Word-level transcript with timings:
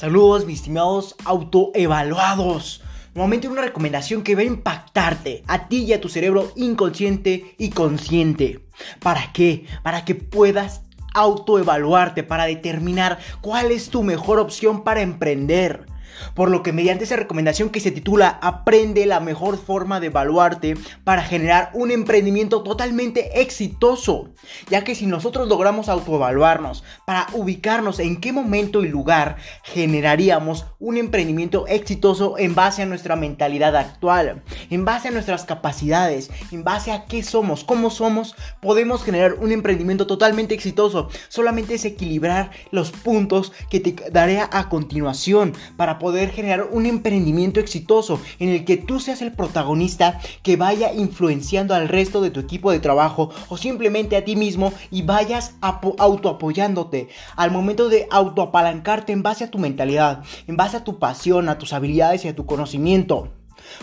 Saludos, 0.00 0.46
mis 0.46 0.60
estimados 0.60 1.14
autoevaluados. 1.26 2.80
Nuevamente 3.14 3.48
una 3.48 3.60
recomendación 3.60 4.22
que 4.22 4.34
va 4.34 4.40
a 4.40 4.44
impactarte 4.44 5.44
a 5.46 5.68
ti 5.68 5.84
y 5.84 5.92
a 5.92 6.00
tu 6.00 6.08
cerebro 6.08 6.52
inconsciente 6.56 7.54
y 7.58 7.68
consciente. 7.68 8.64
¿Para 9.00 9.30
qué? 9.34 9.66
Para 9.82 10.06
que 10.06 10.14
puedas 10.14 10.80
autoevaluarte, 11.12 12.22
para 12.22 12.46
determinar 12.46 13.18
cuál 13.42 13.72
es 13.72 13.90
tu 13.90 14.02
mejor 14.02 14.38
opción 14.38 14.84
para 14.84 15.02
emprender. 15.02 15.84
Por 16.34 16.50
lo 16.50 16.62
que 16.62 16.72
mediante 16.72 17.04
esa 17.04 17.16
recomendación 17.16 17.70
que 17.70 17.80
se 17.80 17.90
titula 17.90 18.38
Aprende 18.42 19.06
la 19.06 19.20
mejor 19.20 19.58
forma 19.58 20.00
de 20.00 20.06
evaluarte 20.06 20.76
para 21.04 21.22
generar 21.22 21.70
un 21.74 21.90
emprendimiento 21.90 22.62
totalmente 22.62 23.40
exitoso. 23.40 24.30
Ya 24.68 24.84
que 24.84 24.94
si 24.94 25.06
nosotros 25.06 25.48
logramos 25.48 25.88
autoevaluarnos 25.88 26.84
para 27.06 27.26
ubicarnos 27.32 27.98
en 27.98 28.20
qué 28.20 28.32
momento 28.32 28.82
y 28.82 28.88
lugar 28.88 29.36
generaríamos 29.62 30.66
un 30.78 30.96
emprendimiento 30.96 31.66
exitoso 31.66 32.38
en 32.38 32.54
base 32.54 32.82
a 32.82 32.86
nuestra 32.86 33.16
mentalidad 33.16 33.76
actual, 33.76 34.42
en 34.70 34.84
base 34.84 35.08
a 35.08 35.10
nuestras 35.10 35.44
capacidades, 35.44 36.30
en 36.50 36.64
base 36.64 36.92
a 36.92 37.04
qué 37.04 37.22
somos, 37.22 37.64
cómo 37.64 37.90
somos, 37.90 38.34
podemos 38.60 39.02
generar 39.02 39.34
un 39.34 39.52
emprendimiento 39.52 40.06
totalmente 40.06 40.54
exitoso. 40.54 41.08
Solamente 41.28 41.74
es 41.74 41.84
equilibrar 41.84 42.50
los 42.70 42.90
puntos 42.90 43.52
que 43.70 43.80
te 43.80 44.10
daré 44.10 44.40
a 44.40 44.68
continuación 44.68 45.54
para 45.76 45.98
poder 46.00 46.30
generar 46.30 46.68
un 46.72 46.86
emprendimiento 46.86 47.60
exitoso 47.60 48.20
en 48.40 48.48
el 48.48 48.64
que 48.64 48.76
tú 48.76 48.98
seas 48.98 49.22
el 49.22 49.30
protagonista 49.30 50.18
que 50.42 50.56
vaya 50.56 50.92
influenciando 50.92 51.74
al 51.74 51.88
resto 51.88 52.20
de 52.20 52.30
tu 52.30 52.40
equipo 52.40 52.72
de 52.72 52.80
trabajo 52.80 53.30
o 53.48 53.56
simplemente 53.56 54.16
a 54.16 54.24
ti 54.24 54.34
mismo 54.34 54.72
y 54.90 55.02
vayas 55.02 55.54
autoapoyándote. 55.60 57.08
Al 57.36 57.52
momento 57.52 57.88
de 57.88 58.08
autoapalancarte 58.10 59.12
en 59.12 59.22
base 59.22 59.44
a 59.44 59.50
tu 59.50 59.58
mentalidad, 59.58 60.24
en 60.48 60.56
base 60.56 60.78
a 60.78 60.84
tu 60.84 60.98
pasión, 60.98 61.48
a 61.48 61.58
tus 61.58 61.72
habilidades 61.72 62.24
y 62.24 62.28
a 62.28 62.34
tu 62.34 62.46
conocimiento. 62.46 63.28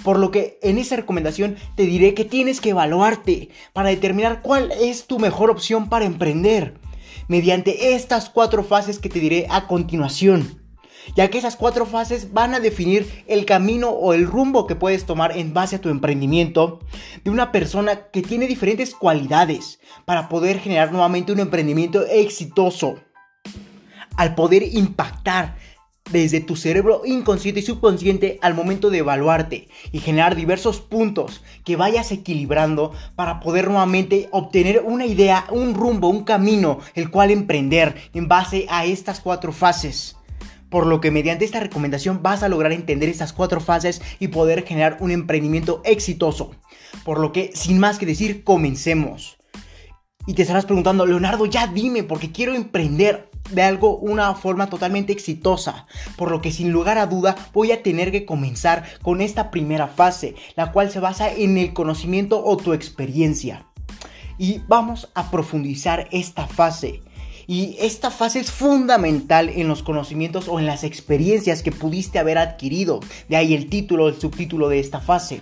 Por 0.03 0.19
lo 0.19 0.31
que 0.31 0.59
en 0.61 0.77
esa 0.77 0.95
recomendación 0.95 1.55
te 1.75 1.83
diré 1.83 2.13
que 2.13 2.25
tienes 2.25 2.59
que 2.59 2.71
evaluarte 2.71 3.49
para 3.73 3.89
determinar 3.89 4.41
cuál 4.41 4.71
es 4.71 5.05
tu 5.05 5.19
mejor 5.19 5.49
opción 5.49 5.87
para 5.87 6.05
emprender. 6.05 6.79
Mediante 7.27 7.93
estas 7.93 8.29
cuatro 8.29 8.63
fases 8.63 8.99
que 8.99 9.09
te 9.09 9.19
diré 9.19 9.47
a 9.49 9.67
continuación 9.67 10.66
ya 11.15 11.29
que 11.29 11.37
esas 11.37 11.55
cuatro 11.55 11.85
fases 11.85 12.33
van 12.33 12.53
a 12.53 12.59
definir 12.59 13.23
el 13.27 13.45
camino 13.45 13.89
o 13.89 14.13
el 14.13 14.27
rumbo 14.27 14.67
que 14.67 14.75
puedes 14.75 15.05
tomar 15.05 15.37
en 15.37 15.53
base 15.53 15.77
a 15.77 15.81
tu 15.81 15.89
emprendimiento 15.89 16.79
de 17.23 17.31
una 17.31 17.51
persona 17.51 18.09
que 18.11 18.21
tiene 18.21 18.47
diferentes 18.47 18.93
cualidades 18.93 19.79
para 20.05 20.29
poder 20.29 20.59
generar 20.59 20.91
nuevamente 20.91 21.31
un 21.31 21.39
emprendimiento 21.39 22.05
exitoso. 22.05 22.95
Al 24.15 24.35
poder 24.35 24.63
impactar 24.63 25.55
desde 26.11 26.39
tu 26.39 26.55
cerebro 26.55 27.01
inconsciente 27.05 27.59
y 27.59 27.63
subconsciente 27.63 28.39
al 28.41 28.53
momento 28.53 28.89
de 28.89 28.99
evaluarte 28.99 29.67
y 29.91 29.99
generar 29.99 30.35
diversos 30.35 30.79
puntos 30.79 31.43
que 31.63 31.75
vayas 31.75 32.11
equilibrando 32.11 32.93
para 33.15 33.39
poder 33.39 33.67
nuevamente 33.67 34.29
obtener 34.31 34.83
una 34.85 35.05
idea, 35.05 35.45
un 35.51 35.73
rumbo, 35.73 36.07
un 36.07 36.23
camino 36.23 36.79
el 36.95 37.11
cual 37.11 37.31
emprender 37.31 37.95
en 38.13 38.27
base 38.27 38.65
a 38.69 38.85
estas 38.85 39.19
cuatro 39.19 39.51
fases 39.51 40.16
por 40.69 40.85
lo 40.85 41.01
que 41.01 41.11
mediante 41.11 41.45
esta 41.45 41.59
recomendación 41.59 42.21
vas 42.21 42.43
a 42.43 42.49
lograr 42.49 42.71
entender 42.71 43.09
estas 43.09 43.33
cuatro 43.33 43.59
fases 43.59 44.01
y 44.19 44.29
poder 44.29 44.65
generar 44.65 44.97
un 44.99 45.11
emprendimiento 45.11 45.81
exitoso. 45.85 46.51
Por 47.03 47.19
lo 47.19 47.31
que, 47.31 47.51
sin 47.53 47.79
más 47.79 47.97
que 47.97 48.05
decir, 48.05 48.43
comencemos. 48.43 49.37
Y 50.25 50.33
te 50.33 50.41
estarás 50.41 50.65
preguntando, 50.65 51.05
Leonardo, 51.05 51.45
ya 51.45 51.67
dime, 51.67 52.03
porque 52.03 52.33
quiero 52.33 52.53
emprender 52.53 53.29
de 53.51 53.61
algo 53.61 53.97
una 53.97 54.35
forma 54.35 54.69
totalmente 54.69 55.13
exitosa. 55.13 55.87
Por 56.17 56.31
lo 56.31 56.41
que 56.41 56.51
sin 56.51 56.71
lugar 56.71 56.97
a 56.97 57.07
duda 57.07 57.35
voy 57.53 57.71
a 57.71 57.81
tener 57.81 58.11
que 58.11 58.25
comenzar 58.25 58.83
con 59.01 59.21
esta 59.21 59.51
primera 59.51 59.87
fase, 59.87 60.35
la 60.55 60.73
cual 60.73 60.91
se 60.91 60.99
basa 60.99 61.31
en 61.31 61.57
el 61.57 61.73
conocimiento 61.73 62.43
o 62.43 62.57
tu 62.57 62.73
experiencia. 62.73 63.65
Y 64.37 64.61
vamos 64.67 65.09
a 65.15 65.31
profundizar 65.31 66.09
esta 66.11 66.45
fase. 66.45 67.01
Y 67.49 67.77
esta 67.79 68.11
fase 68.11 68.41
es 68.41 68.51
fundamental 68.51 69.47
en 69.47 69.69
los 69.69 69.81
conocimientos 69.81 70.49
o 70.49 70.59
en 70.59 70.65
las 70.65 70.83
experiencias 70.83 71.63
que 71.63 71.71
pudiste 71.71 72.19
haber 72.19 72.37
adquirido. 72.37 72.99
De 73.29 73.37
ahí 73.37 73.53
el 73.53 73.69
título, 73.69 74.09
el 74.09 74.19
subtítulo 74.19 74.67
de 74.67 74.79
esta 74.79 74.99
fase. 74.99 75.41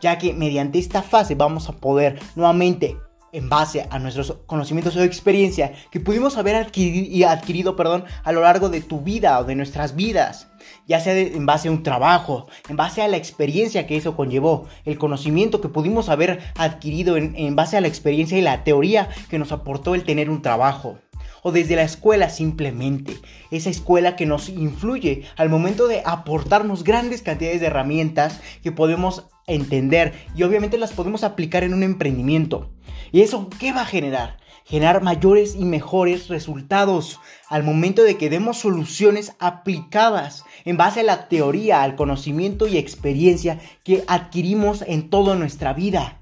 Ya 0.00 0.16
que 0.16 0.32
mediante 0.32 0.78
esta 0.78 1.02
fase 1.02 1.34
vamos 1.34 1.68
a 1.68 1.74
poder 1.74 2.18
nuevamente 2.34 2.96
en 3.32 3.50
base 3.50 3.86
a 3.90 3.98
nuestros 3.98 4.38
conocimientos 4.46 4.96
o 4.96 5.02
experiencia 5.02 5.72
que 5.90 6.00
pudimos 6.00 6.38
haber 6.38 6.56
adquirido, 6.56 7.28
adquirido 7.28 7.76
perdón, 7.76 8.04
a 8.22 8.32
lo 8.32 8.40
largo 8.40 8.70
de 8.70 8.80
tu 8.80 9.00
vida 9.00 9.38
o 9.38 9.44
de 9.44 9.56
nuestras 9.56 9.96
vidas, 9.96 10.46
ya 10.86 11.00
sea 11.00 11.18
en 11.18 11.44
base 11.44 11.68
a 11.68 11.72
un 11.72 11.82
trabajo, 11.82 12.46
en 12.68 12.76
base 12.76 13.02
a 13.02 13.08
la 13.08 13.16
experiencia 13.16 13.86
que 13.86 13.96
eso 13.96 14.16
conllevó, 14.16 14.66
el 14.84 14.98
conocimiento 14.98 15.60
que 15.60 15.68
pudimos 15.68 16.08
haber 16.08 16.40
adquirido 16.56 17.16
en 17.16 17.56
base 17.56 17.76
a 17.76 17.80
la 17.80 17.88
experiencia 17.88 18.38
y 18.38 18.42
la 18.42 18.62
teoría 18.62 19.08
que 19.28 19.38
nos 19.38 19.50
aportó 19.50 19.96
el 19.96 20.04
tener 20.04 20.30
un 20.30 20.40
trabajo 20.40 20.98
o 21.44 21.52
desde 21.52 21.76
la 21.76 21.82
escuela 21.84 22.30
simplemente. 22.30 23.18
Esa 23.52 23.70
escuela 23.70 24.16
que 24.16 24.26
nos 24.26 24.48
influye 24.48 25.22
al 25.36 25.50
momento 25.50 25.86
de 25.86 26.02
aportarnos 26.04 26.82
grandes 26.82 27.22
cantidades 27.22 27.60
de 27.60 27.68
herramientas 27.68 28.40
que 28.62 28.72
podemos 28.72 29.26
entender 29.46 30.14
y 30.34 30.42
obviamente 30.42 30.78
las 30.78 30.92
podemos 30.92 31.22
aplicar 31.22 31.62
en 31.62 31.74
un 31.74 31.82
emprendimiento. 31.82 32.70
¿Y 33.12 33.20
eso 33.20 33.48
qué 33.60 33.72
va 33.72 33.82
a 33.82 33.86
generar? 33.86 34.38
Generar 34.64 35.02
mayores 35.02 35.54
y 35.54 35.66
mejores 35.66 36.28
resultados 36.28 37.20
al 37.50 37.62
momento 37.62 38.02
de 38.02 38.16
que 38.16 38.30
demos 38.30 38.56
soluciones 38.56 39.36
aplicadas 39.38 40.44
en 40.64 40.78
base 40.78 41.00
a 41.00 41.04
la 41.04 41.28
teoría, 41.28 41.82
al 41.82 41.94
conocimiento 41.94 42.66
y 42.66 42.78
experiencia 42.78 43.60
que 43.84 44.02
adquirimos 44.06 44.82
en 44.88 45.10
toda 45.10 45.36
nuestra 45.36 45.74
vida. 45.74 46.18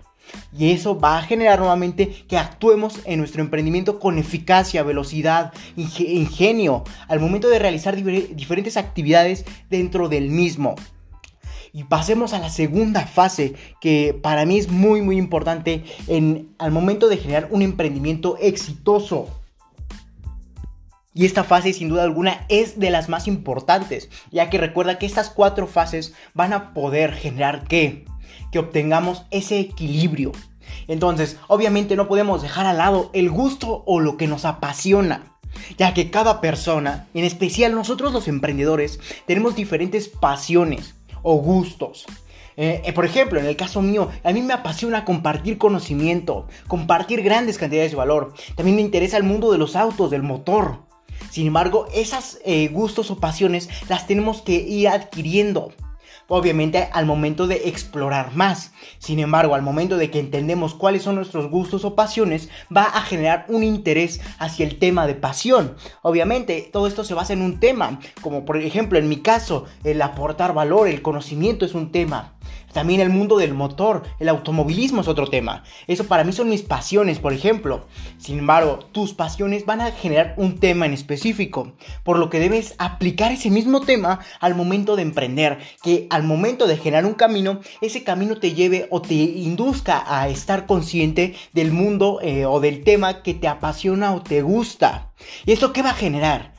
Y 0.56 0.70
eso 0.70 0.98
va 0.98 1.18
a 1.18 1.22
generar 1.22 1.58
nuevamente 1.58 2.24
que 2.28 2.38
actuemos 2.38 3.00
en 3.04 3.18
nuestro 3.18 3.42
emprendimiento 3.42 3.98
con 3.98 4.18
eficacia, 4.18 4.82
velocidad, 4.82 5.52
ingenio, 5.76 6.84
al 7.08 7.20
momento 7.20 7.48
de 7.48 7.58
realizar 7.58 7.96
diferentes 7.96 8.76
actividades 8.76 9.44
dentro 9.70 10.08
del 10.08 10.30
mismo. 10.30 10.74
Y 11.74 11.84
pasemos 11.84 12.34
a 12.34 12.38
la 12.38 12.50
segunda 12.50 13.06
fase, 13.06 13.54
que 13.80 14.18
para 14.20 14.44
mí 14.44 14.58
es 14.58 14.70
muy 14.70 15.00
muy 15.00 15.16
importante 15.16 15.84
en, 16.06 16.54
al 16.58 16.70
momento 16.70 17.08
de 17.08 17.16
generar 17.16 17.48
un 17.50 17.62
emprendimiento 17.62 18.36
exitoso. 18.38 19.28
Y 21.14 21.24
esta 21.24 21.44
fase 21.44 21.72
sin 21.72 21.88
duda 21.88 22.02
alguna 22.02 22.44
es 22.48 22.78
de 22.78 22.90
las 22.90 23.08
más 23.08 23.26
importantes, 23.26 24.10
ya 24.30 24.50
que 24.50 24.58
recuerda 24.58 24.98
que 24.98 25.06
estas 25.06 25.30
cuatro 25.30 25.66
fases 25.66 26.14
van 26.34 26.52
a 26.52 26.74
poder 26.74 27.12
generar 27.12 27.64
que 27.64 28.04
que 28.50 28.58
obtengamos 28.58 29.24
ese 29.30 29.58
equilibrio. 29.60 30.32
Entonces, 30.88 31.38
obviamente 31.48 31.96
no 31.96 32.08
podemos 32.08 32.42
dejar 32.42 32.66
al 32.66 32.78
lado 32.78 33.10
el 33.12 33.30
gusto 33.30 33.82
o 33.86 34.00
lo 34.00 34.16
que 34.16 34.26
nos 34.26 34.44
apasiona. 34.44 35.38
Ya 35.76 35.92
que 35.94 36.10
cada 36.10 36.40
persona, 36.40 37.08
en 37.14 37.24
especial 37.24 37.74
nosotros 37.74 38.12
los 38.12 38.28
emprendedores, 38.28 39.00
tenemos 39.26 39.54
diferentes 39.54 40.08
pasiones 40.08 40.94
o 41.22 41.36
gustos. 41.36 42.06
Eh, 42.56 42.82
eh, 42.84 42.92
por 42.92 43.04
ejemplo, 43.04 43.40
en 43.40 43.46
el 43.46 43.56
caso 43.56 43.80
mío, 43.80 44.10
a 44.24 44.32
mí 44.32 44.42
me 44.42 44.54
apasiona 44.54 45.04
compartir 45.04 45.58
conocimiento, 45.58 46.46
compartir 46.68 47.22
grandes 47.22 47.58
cantidades 47.58 47.92
de 47.92 47.96
valor. 47.96 48.34
También 48.56 48.76
me 48.76 48.82
interesa 48.82 49.16
el 49.16 49.24
mundo 49.24 49.52
de 49.52 49.58
los 49.58 49.76
autos, 49.76 50.10
del 50.10 50.22
motor. 50.22 50.80
Sin 51.30 51.46
embargo, 51.46 51.86
esas 51.94 52.40
eh, 52.44 52.68
gustos 52.68 53.10
o 53.10 53.18
pasiones 53.18 53.68
las 53.88 54.06
tenemos 54.06 54.42
que 54.42 54.54
ir 54.54 54.88
adquiriendo 54.88 55.72
obviamente 56.28 56.88
al 56.92 57.06
momento 57.06 57.46
de 57.46 57.68
explorar 57.68 58.34
más. 58.34 58.72
Sin 58.98 59.18
embargo, 59.18 59.54
al 59.54 59.62
momento 59.62 59.96
de 59.96 60.10
que 60.10 60.18
entendemos 60.18 60.74
cuáles 60.74 61.02
son 61.02 61.16
nuestros 61.16 61.50
gustos 61.50 61.84
o 61.84 61.94
pasiones, 61.94 62.48
va 62.74 62.84
a 62.84 63.02
generar 63.02 63.46
un 63.48 63.62
interés 63.64 64.20
hacia 64.38 64.66
el 64.66 64.78
tema 64.78 65.06
de 65.06 65.14
pasión. 65.14 65.76
Obviamente, 66.02 66.68
todo 66.72 66.86
esto 66.86 67.04
se 67.04 67.14
basa 67.14 67.32
en 67.32 67.42
un 67.42 67.60
tema, 67.60 68.00
como 68.20 68.44
por 68.44 68.56
ejemplo 68.56 68.98
en 68.98 69.08
mi 69.08 69.18
caso, 69.18 69.66
el 69.84 70.02
aportar 70.02 70.54
valor, 70.54 70.88
el 70.88 71.02
conocimiento 71.02 71.64
es 71.64 71.74
un 71.74 71.92
tema. 71.92 72.34
También 72.72 73.00
el 73.00 73.10
mundo 73.10 73.36
del 73.38 73.54
motor, 73.54 74.02
el 74.18 74.28
automovilismo 74.28 75.02
es 75.02 75.08
otro 75.08 75.26
tema. 75.26 75.64
Eso 75.86 76.04
para 76.04 76.24
mí 76.24 76.32
son 76.32 76.48
mis 76.48 76.62
pasiones, 76.62 77.18
por 77.18 77.32
ejemplo. 77.32 77.86
Sin 78.18 78.38
embargo, 78.38 78.78
tus 78.92 79.14
pasiones 79.14 79.66
van 79.66 79.80
a 79.80 79.92
generar 79.92 80.34
un 80.36 80.58
tema 80.58 80.86
en 80.86 80.92
específico, 80.92 81.72
por 82.02 82.18
lo 82.18 82.30
que 82.30 82.38
debes 82.38 82.74
aplicar 82.78 83.32
ese 83.32 83.50
mismo 83.50 83.80
tema 83.80 84.20
al 84.40 84.54
momento 84.54 84.96
de 84.96 85.02
emprender, 85.02 85.58
que 85.82 86.06
al 86.10 86.22
momento 86.22 86.66
de 86.66 86.76
generar 86.76 87.06
un 87.06 87.14
camino, 87.14 87.60
ese 87.80 88.04
camino 88.04 88.38
te 88.38 88.54
lleve 88.54 88.86
o 88.90 89.02
te 89.02 89.14
induzca 89.14 90.04
a 90.06 90.28
estar 90.28 90.66
consciente 90.66 91.34
del 91.52 91.72
mundo 91.72 92.20
eh, 92.22 92.46
o 92.46 92.60
del 92.60 92.84
tema 92.84 93.22
que 93.22 93.34
te 93.34 93.48
apasiona 93.48 94.14
o 94.14 94.22
te 94.22 94.42
gusta. 94.42 95.12
¿Y 95.46 95.52
esto 95.52 95.72
qué 95.72 95.82
va 95.82 95.90
a 95.90 95.94
generar? 95.94 96.52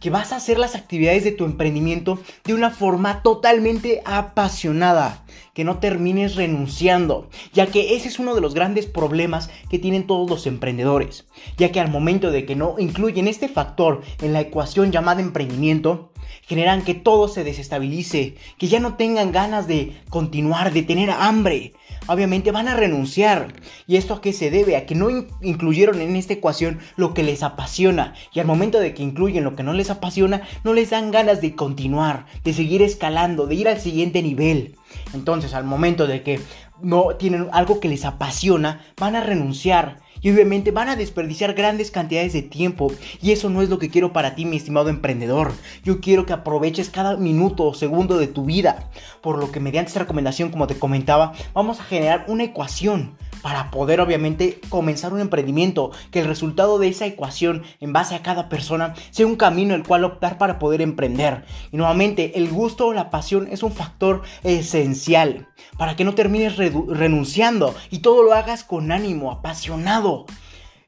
Que 0.00 0.10
vas 0.10 0.32
a 0.32 0.36
hacer 0.36 0.58
las 0.58 0.74
actividades 0.74 1.24
de 1.24 1.32
tu 1.32 1.44
emprendimiento 1.44 2.18
de 2.44 2.54
una 2.54 2.70
forma 2.70 3.22
totalmente 3.22 4.02
apasionada, 4.04 5.24
que 5.54 5.64
no 5.64 5.78
termines 5.78 6.36
renunciando, 6.36 7.28
ya 7.52 7.66
que 7.66 7.94
ese 7.94 8.08
es 8.08 8.18
uno 8.18 8.34
de 8.34 8.40
los 8.40 8.54
grandes 8.54 8.86
problemas 8.86 9.50
que 9.68 9.78
tienen 9.78 10.06
todos 10.06 10.28
los 10.28 10.46
emprendedores, 10.46 11.26
ya 11.56 11.70
que 11.70 11.80
al 11.80 11.90
momento 11.90 12.30
de 12.30 12.46
que 12.46 12.56
no 12.56 12.76
incluyen 12.78 13.28
este 13.28 13.48
factor 13.48 14.02
en 14.22 14.32
la 14.32 14.40
ecuación 14.40 14.90
llamada 14.90 15.20
emprendimiento, 15.20 16.09
generan 16.42 16.82
que 16.82 16.94
todo 16.94 17.28
se 17.28 17.44
desestabilice, 17.44 18.34
que 18.58 18.68
ya 18.68 18.80
no 18.80 18.94
tengan 18.94 19.32
ganas 19.32 19.66
de 19.66 19.92
continuar, 20.08 20.72
de 20.72 20.82
tener 20.82 21.10
hambre. 21.10 21.72
Obviamente 22.06 22.50
van 22.50 22.68
a 22.68 22.74
renunciar. 22.74 23.52
¿Y 23.86 23.96
esto 23.96 24.14
a 24.14 24.20
qué 24.20 24.32
se 24.32 24.50
debe? 24.50 24.76
A 24.76 24.86
que 24.86 24.94
no 24.94 25.08
incluyeron 25.42 26.00
en 26.00 26.16
esta 26.16 26.32
ecuación 26.32 26.80
lo 26.96 27.14
que 27.14 27.22
les 27.22 27.42
apasiona. 27.42 28.14
Y 28.32 28.40
al 28.40 28.46
momento 28.46 28.80
de 28.80 28.94
que 28.94 29.02
incluyen 29.02 29.44
lo 29.44 29.54
que 29.54 29.62
no 29.62 29.72
les 29.72 29.90
apasiona, 29.90 30.42
no 30.64 30.72
les 30.72 30.90
dan 30.90 31.10
ganas 31.10 31.40
de 31.40 31.54
continuar, 31.54 32.26
de 32.42 32.52
seguir 32.52 32.82
escalando, 32.82 33.46
de 33.46 33.54
ir 33.54 33.68
al 33.68 33.80
siguiente 33.80 34.22
nivel. 34.22 34.76
Entonces, 35.14 35.54
al 35.54 35.64
momento 35.64 36.06
de 36.06 36.22
que 36.22 36.40
no 36.82 37.14
tienen 37.16 37.48
algo 37.52 37.80
que 37.80 37.88
les 37.88 38.04
apasiona, 38.04 38.84
van 38.96 39.14
a 39.14 39.20
renunciar 39.20 40.00
y 40.22 40.30
obviamente 40.30 40.70
van 40.70 40.88
a 40.88 40.96
desperdiciar 40.96 41.54
grandes 41.54 41.90
cantidades 41.90 42.32
de 42.32 42.42
tiempo. 42.42 42.92
Y 43.22 43.32
eso 43.32 43.50
no 43.50 43.62
es 43.62 43.68
lo 43.68 43.78
que 43.78 43.90
quiero 43.90 44.12
para 44.12 44.34
ti 44.34 44.44
mi 44.44 44.56
estimado 44.56 44.88
emprendedor. 44.88 45.52
Yo 45.84 46.00
quiero 46.00 46.26
que 46.26 46.32
aproveches 46.32 46.90
cada 46.90 47.16
minuto 47.16 47.64
o 47.64 47.74
segundo 47.74 48.18
de 48.18 48.26
tu 48.26 48.44
vida, 48.44 48.90
por 49.20 49.38
lo 49.38 49.50
que 49.52 49.60
mediante 49.60 49.88
esta 49.88 50.00
recomendación 50.00 50.50
como 50.50 50.66
te 50.66 50.78
comentaba 50.78 51.32
vamos 51.54 51.80
a 51.80 51.84
generar 51.84 52.24
una 52.28 52.44
ecuación 52.44 53.16
para 53.42 53.70
poder 53.70 54.00
obviamente 54.00 54.60
comenzar 54.68 55.12
un 55.12 55.20
emprendimiento, 55.20 55.90
que 56.10 56.20
el 56.20 56.26
resultado 56.26 56.78
de 56.78 56.88
esa 56.88 57.06
ecuación 57.06 57.62
en 57.80 57.92
base 57.92 58.14
a 58.14 58.22
cada 58.22 58.48
persona 58.48 58.94
sea 59.10 59.26
un 59.26 59.36
camino 59.36 59.74
el 59.74 59.86
cual 59.86 60.04
optar 60.04 60.38
para 60.38 60.58
poder 60.58 60.82
emprender. 60.82 61.44
Y 61.72 61.76
nuevamente, 61.76 62.38
el 62.38 62.50
gusto 62.50 62.88
o 62.88 62.92
la 62.92 63.10
pasión 63.10 63.48
es 63.50 63.62
un 63.62 63.72
factor 63.72 64.22
esencial 64.42 65.48
para 65.78 65.96
que 65.96 66.04
no 66.04 66.14
termines 66.14 66.56
renunciando 66.56 67.74
y 67.90 67.98
todo 67.98 68.22
lo 68.22 68.34
hagas 68.34 68.64
con 68.64 68.92
ánimo, 68.92 69.30
apasionado. 69.30 70.26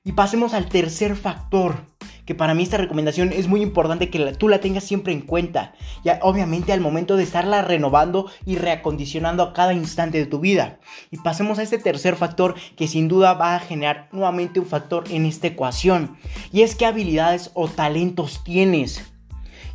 Y 0.04 0.12
pasemos 0.12 0.52
al 0.52 0.68
tercer 0.68 1.14
factor, 1.14 1.76
que 2.24 2.34
para 2.34 2.54
mí 2.54 2.62
esta 2.62 2.76
recomendación 2.76 3.32
es 3.32 3.48
muy 3.48 3.62
importante 3.62 4.10
que 4.10 4.32
tú 4.34 4.48
la 4.48 4.60
tengas 4.60 4.84
siempre 4.84 5.12
en 5.12 5.22
cuenta. 5.22 5.74
Ya 6.04 6.18
obviamente 6.22 6.72
al 6.72 6.80
momento 6.80 7.16
de 7.16 7.24
estarla 7.24 7.62
renovando 7.62 8.30
y 8.46 8.56
reacondicionando 8.56 9.42
a 9.42 9.52
cada 9.52 9.74
instante 9.74 10.18
de 10.18 10.26
tu 10.26 10.40
vida. 10.40 10.78
Y 11.10 11.18
pasemos 11.18 11.58
a 11.58 11.62
este 11.62 11.78
tercer 11.78 12.16
factor 12.16 12.54
que 12.76 12.88
sin 12.88 13.08
duda 13.08 13.34
va 13.34 13.56
a 13.56 13.60
generar 13.60 14.08
nuevamente 14.12 14.60
un 14.60 14.66
factor 14.66 15.04
en 15.10 15.26
esta 15.26 15.48
ecuación. 15.48 16.16
Y 16.52 16.62
es 16.62 16.74
qué 16.74 16.86
habilidades 16.86 17.50
o 17.54 17.68
talentos 17.68 18.42
tienes. 18.44 19.12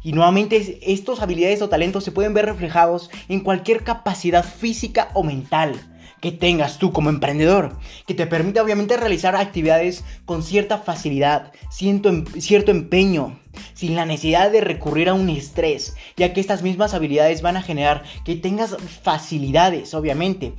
Y 0.03 0.13
nuevamente 0.13 0.79
estos 0.93 1.21
habilidades 1.21 1.61
o 1.61 1.69
talentos 1.69 2.03
se 2.03 2.11
pueden 2.11 2.33
ver 2.33 2.45
reflejados 2.45 3.09
en 3.27 3.41
cualquier 3.41 3.83
capacidad 3.83 4.45
física 4.45 5.09
o 5.13 5.23
mental 5.23 5.75
que 6.21 6.31
tengas 6.31 6.79
tú 6.79 6.91
como 6.91 7.09
emprendedor, 7.09 7.77
que 8.05 8.13
te 8.13 8.27
permite 8.27 8.59
obviamente 8.59 8.97
realizar 8.97 9.35
actividades 9.35 10.03
con 10.25 10.43
cierta 10.43 10.79
facilidad, 10.79 11.51
em, 11.79 12.25
cierto 12.39 12.71
empeño, 12.71 13.39
sin 13.73 13.95
la 13.95 14.05
necesidad 14.05 14.51
de 14.51 14.61
recurrir 14.61 15.09
a 15.09 15.13
un 15.13 15.29
estrés, 15.29 15.95
ya 16.15 16.33
que 16.33 16.41
estas 16.41 16.63
mismas 16.63 16.93
habilidades 16.93 17.41
van 17.41 17.57
a 17.57 17.61
generar 17.61 18.03
que 18.25 18.35
tengas 18.35 18.77
facilidades, 19.03 19.93
obviamente. 19.93 20.53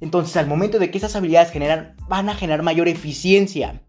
Entonces, 0.00 0.36
al 0.36 0.48
momento 0.48 0.78
de 0.78 0.90
que 0.90 0.98
esas 0.98 1.14
habilidades 1.14 1.52
generan, 1.52 1.94
van 2.08 2.28
a 2.28 2.34
generar 2.34 2.62
mayor 2.62 2.88
eficiencia 2.88 3.82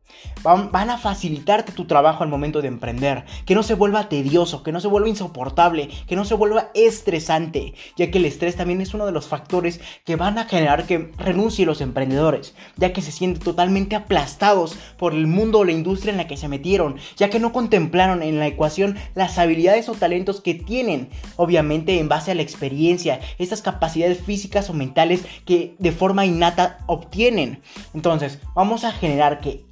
Van, 0.44 0.90
a 0.90 0.98
facilitarte 0.98 1.72
tu 1.72 1.86
trabajo 1.86 2.24
al 2.24 2.30
momento 2.30 2.62
de 2.62 2.68
emprender, 2.68 3.24
que 3.46 3.56
no 3.56 3.64
se 3.64 3.76
vuelva 3.76 4.10
tedioso, 4.10 4.62
que 4.62 4.74
no 4.74 4.82
se 4.82 4.90
vuelva 4.90 5.08
insoportable, 5.08 5.90
que 6.06 6.18
no 6.18 6.26
se 6.26 6.34
vuelva 6.34 6.70
estresante, 6.74 7.76
ya 7.96 8.12
que 8.12 8.18
el 8.18 8.26
estrés 8.26 8.58
también 8.58 8.82
es 8.82 8.94
uno 8.94 9.06
de 9.06 9.14
los 9.14 9.28
factores 9.28 9.80
que 10.04 10.18
van 10.18 10.38
a 10.38 10.44
generar 10.44 10.86
que 10.86 11.12
renuncien 11.18 11.68
los 11.68 11.80
emprendedores, 11.80 12.56
ya 12.76 12.92
que 12.92 13.02
se 13.02 13.14
sienten 13.14 13.42
totalmente 13.42 13.96
aplastados 13.96 14.78
por 14.98 15.14
el 15.14 15.28
mundo 15.28 15.60
o 15.60 15.64
la 15.64 15.72
industria 15.72 16.12
en 16.12 16.18
la 16.18 16.28
que 16.28 16.36
se 16.36 16.50
metieron, 16.50 16.98
ya 17.16 17.30
que 17.30 17.40
no 17.40 17.54
contemplaron 17.54 18.22
en 18.22 18.40
la 18.40 18.48
ecuación 18.48 18.98
las 19.16 19.38
habilidades 19.38 19.88
o 19.88 19.94
talentos 19.94 20.42
que 20.42 20.56
tienen, 20.56 21.10
obviamente 21.38 22.00
en 22.00 22.10
base 22.10 22.32
a 22.32 22.36
la 22.36 22.42
experiencia, 22.42 23.22
estas 23.38 23.62
capacidades 23.62 24.20
físicas 24.20 24.70
o 24.70 24.74
mentales 24.74 25.24
que 25.46 25.76
de 25.80 25.92
forma 25.94 26.26
innata 26.26 26.80
obtienen. 26.88 27.62
Entonces, 27.94 28.40
vamos 28.56 28.84
a 28.84 28.92
generar 28.92 29.40
que 29.40 29.64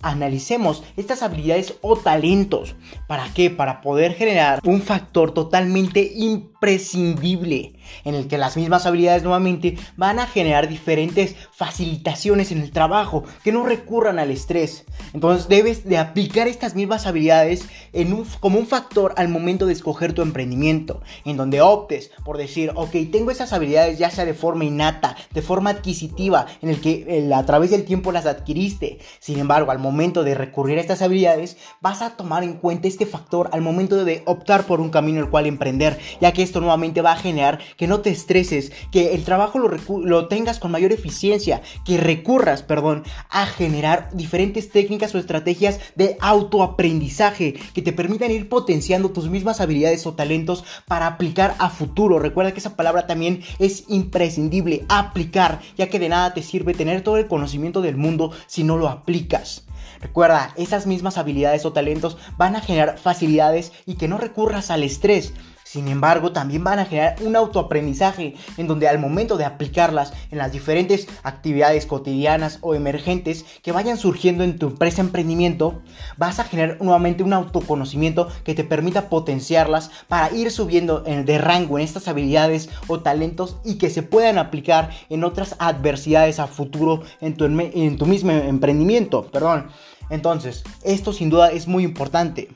estas 0.97 1.23
habilidades 1.23 1.75
o 1.81 1.95
talentos. 1.95 2.75
¿Para 3.07 3.31
qué? 3.33 3.49
Para 3.49 3.81
poder 3.81 4.13
generar 4.13 4.59
un 4.63 4.81
factor 4.81 5.33
totalmente 5.33 6.11
imprescindible 6.15 7.73
en 8.05 8.15
el 8.15 8.27
que 8.27 8.37
las 8.37 8.57
mismas 8.57 8.85
habilidades 8.85 9.23
nuevamente 9.23 9.77
van 9.97 10.19
a 10.19 10.27
generar 10.27 10.67
diferentes 10.67 11.35
facilitaciones 11.61 12.51
en 12.51 12.57
el 12.57 12.71
trabajo, 12.71 13.23
que 13.43 13.51
no 13.51 13.63
recurran 13.63 14.17
al 14.17 14.31
estrés. 14.31 14.83
Entonces 15.13 15.47
debes 15.47 15.85
de 15.85 15.99
aplicar 15.99 16.47
estas 16.47 16.73
mismas 16.73 17.05
habilidades 17.05 17.67
en 17.93 18.13
un, 18.13 18.25
como 18.39 18.57
un 18.57 18.65
factor 18.65 19.13
al 19.15 19.27
momento 19.27 19.67
de 19.67 19.73
escoger 19.73 20.13
tu 20.13 20.23
emprendimiento, 20.23 21.03
en 21.23 21.37
donde 21.37 21.61
optes 21.61 22.09
por 22.25 22.39
decir, 22.39 22.71
ok, 22.73 22.95
tengo 23.11 23.29
esas 23.29 23.53
habilidades 23.53 23.99
ya 23.99 24.09
sea 24.09 24.25
de 24.25 24.33
forma 24.33 24.65
innata, 24.65 25.15
de 25.35 25.43
forma 25.43 25.69
adquisitiva, 25.69 26.47
en 26.63 26.69
el 26.69 26.81
que 26.81 27.29
a 27.31 27.45
través 27.45 27.69
del 27.69 27.85
tiempo 27.85 28.11
las 28.11 28.25
adquiriste. 28.25 28.97
Sin 29.19 29.37
embargo, 29.37 29.69
al 29.69 29.77
momento 29.77 30.23
de 30.23 30.33
recurrir 30.33 30.79
a 30.79 30.81
estas 30.81 31.03
habilidades, 31.03 31.57
vas 31.79 32.01
a 32.01 32.17
tomar 32.17 32.43
en 32.43 32.53
cuenta 32.53 32.87
este 32.87 33.05
factor 33.05 33.51
al 33.53 33.61
momento 33.61 34.03
de 34.03 34.23
optar 34.25 34.65
por 34.65 34.81
un 34.81 34.89
camino 34.89 35.19
el 35.19 35.29
cual 35.29 35.45
emprender, 35.45 35.99
ya 36.19 36.31
que 36.31 36.41
esto 36.41 36.59
nuevamente 36.59 37.01
va 37.01 37.11
a 37.11 37.17
generar 37.17 37.59
que 37.77 37.85
no 37.85 37.99
te 37.99 38.09
estreses, 38.09 38.71
que 38.91 39.13
el 39.13 39.23
trabajo 39.25 39.59
lo 39.59 40.27
tengas 40.27 40.57
con 40.57 40.71
mayor 40.71 40.91
eficiencia, 40.91 41.50
que 41.83 41.97
recurras, 41.97 42.63
perdón, 42.63 43.03
a 43.29 43.45
generar 43.45 44.09
diferentes 44.13 44.69
técnicas 44.69 45.13
o 45.13 45.17
estrategias 45.17 45.79
de 45.95 46.17
autoaprendizaje 46.21 47.55
que 47.73 47.81
te 47.81 47.91
permitan 47.91 48.31
ir 48.31 48.47
potenciando 48.47 49.11
tus 49.11 49.29
mismas 49.29 49.59
habilidades 49.59 50.05
o 50.05 50.13
talentos 50.13 50.63
para 50.87 51.07
aplicar 51.07 51.55
a 51.59 51.69
futuro. 51.69 52.19
Recuerda 52.19 52.53
que 52.53 52.59
esa 52.59 52.75
palabra 52.75 53.07
también 53.07 53.41
es 53.59 53.85
imprescindible, 53.89 54.85
aplicar, 54.87 55.59
ya 55.77 55.89
que 55.89 55.99
de 55.99 56.09
nada 56.09 56.33
te 56.33 56.43
sirve 56.43 56.73
tener 56.73 57.01
todo 57.01 57.17
el 57.17 57.27
conocimiento 57.27 57.81
del 57.81 57.97
mundo 57.97 58.31
si 58.47 58.63
no 58.63 58.77
lo 58.77 58.87
aplicas. 58.87 59.65
Recuerda, 60.01 60.53
esas 60.57 60.87
mismas 60.87 61.17
habilidades 61.17 61.63
o 61.65 61.73
talentos 61.73 62.17
van 62.37 62.55
a 62.55 62.61
generar 62.61 62.97
facilidades 62.97 63.71
y 63.85 63.95
que 63.95 64.07
no 64.07 64.17
recurras 64.17 64.71
al 64.71 64.83
estrés. 64.83 65.33
Sin 65.71 65.87
embargo, 65.87 66.33
también 66.33 66.65
van 66.65 66.79
a 66.79 66.85
generar 66.85 67.15
un 67.21 67.33
autoaprendizaje 67.37 68.35
en 68.57 68.67
donde 68.67 68.89
al 68.89 68.99
momento 68.99 69.37
de 69.37 69.45
aplicarlas 69.45 70.11
en 70.29 70.37
las 70.37 70.51
diferentes 70.51 71.07
actividades 71.23 71.85
cotidianas 71.85 72.57
o 72.59 72.75
emergentes 72.75 73.45
que 73.63 73.71
vayan 73.71 73.97
surgiendo 73.97 74.43
en 74.43 74.59
tu 74.59 74.67
empresa 74.67 74.99
emprendimiento, 74.99 75.81
vas 76.17 76.39
a 76.39 76.43
generar 76.43 76.75
nuevamente 76.81 77.23
un 77.23 77.31
autoconocimiento 77.31 78.27
que 78.43 78.53
te 78.53 78.65
permita 78.65 79.07
potenciarlas 79.07 79.91
para 80.09 80.35
ir 80.35 80.51
subiendo 80.51 80.99
de 80.99 81.37
rango 81.37 81.79
en 81.79 81.85
estas 81.85 82.09
habilidades 82.09 82.67
o 82.87 82.99
talentos 82.99 83.55
y 83.63 83.75
que 83.77 83.89
se 83.89 84.03
puedan 84.03 84.39
aplicar 84.39 84.89
en 85.09 85.23
otras 85.23 85.55
adversidades 85.57 86.39
a 86.39 86.47
futuro 86.47 87.03
en 87.21 87.37
tu, 87.37 87.45
en 87.45 87.97
tu 87.97 88.05
mismo 88.05 88.31
emprendimiento. 88.31 89.23
Perdón. 89.31 89.67
Entonces, 90.09 90.65
esto 90.83 91.13
sin 91.13 91.29
duda 91.29 91.49
es 91.51 91.65
muy 91.65 91.85
importante. 91.85 92.49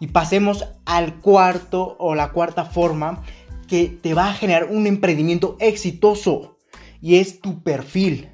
Y 0.00 0.08
pasemos 0.08 0.66
al 0.84 1.20
cuarto 1.20 1.96
o 1.98 2.14
la 2.14 2.32
cuarta 2.32 2.64
forma 2.64 3.22
que 3.68 3.88
te 3.88 4.14
va 4.14 4.28
a 4.28 4.34
generar 4.34 4.64
un 4.70 4.86
emprendimiento 4.86 5.56
exitoso 5.60 6.56
y 7.00 7.16
es 7.16 7.40
tu 7.40 7.62
perfil. 7.62 8.30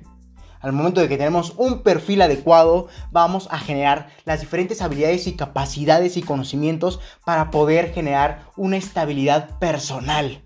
Al 0.61 0.73
momento 0.73 1.01
de 1.01 1.09
que 1.09 1.19
tenemos 1.19 1.55
un 1.57 1.83
perfil 1.83 2.23
adecuado, 2.23 2.87
vamos 3.11 3.49
a 3.51 3.59
generar 3.59 4.11
las 4.25 4.41
diferentes 4.41 4.81
habilidades 4.81 5.27
y 5.27 5.33
capacidades 5.33 6.17
y 6.17 6.23
conocimientos 6.23 7.01
para 7.25 7.51
poder 7.51 7.93
generar 7.93 8.47
una 8.57 8.77
estabilidad 8.77 9.59
personal. 9.59 10.43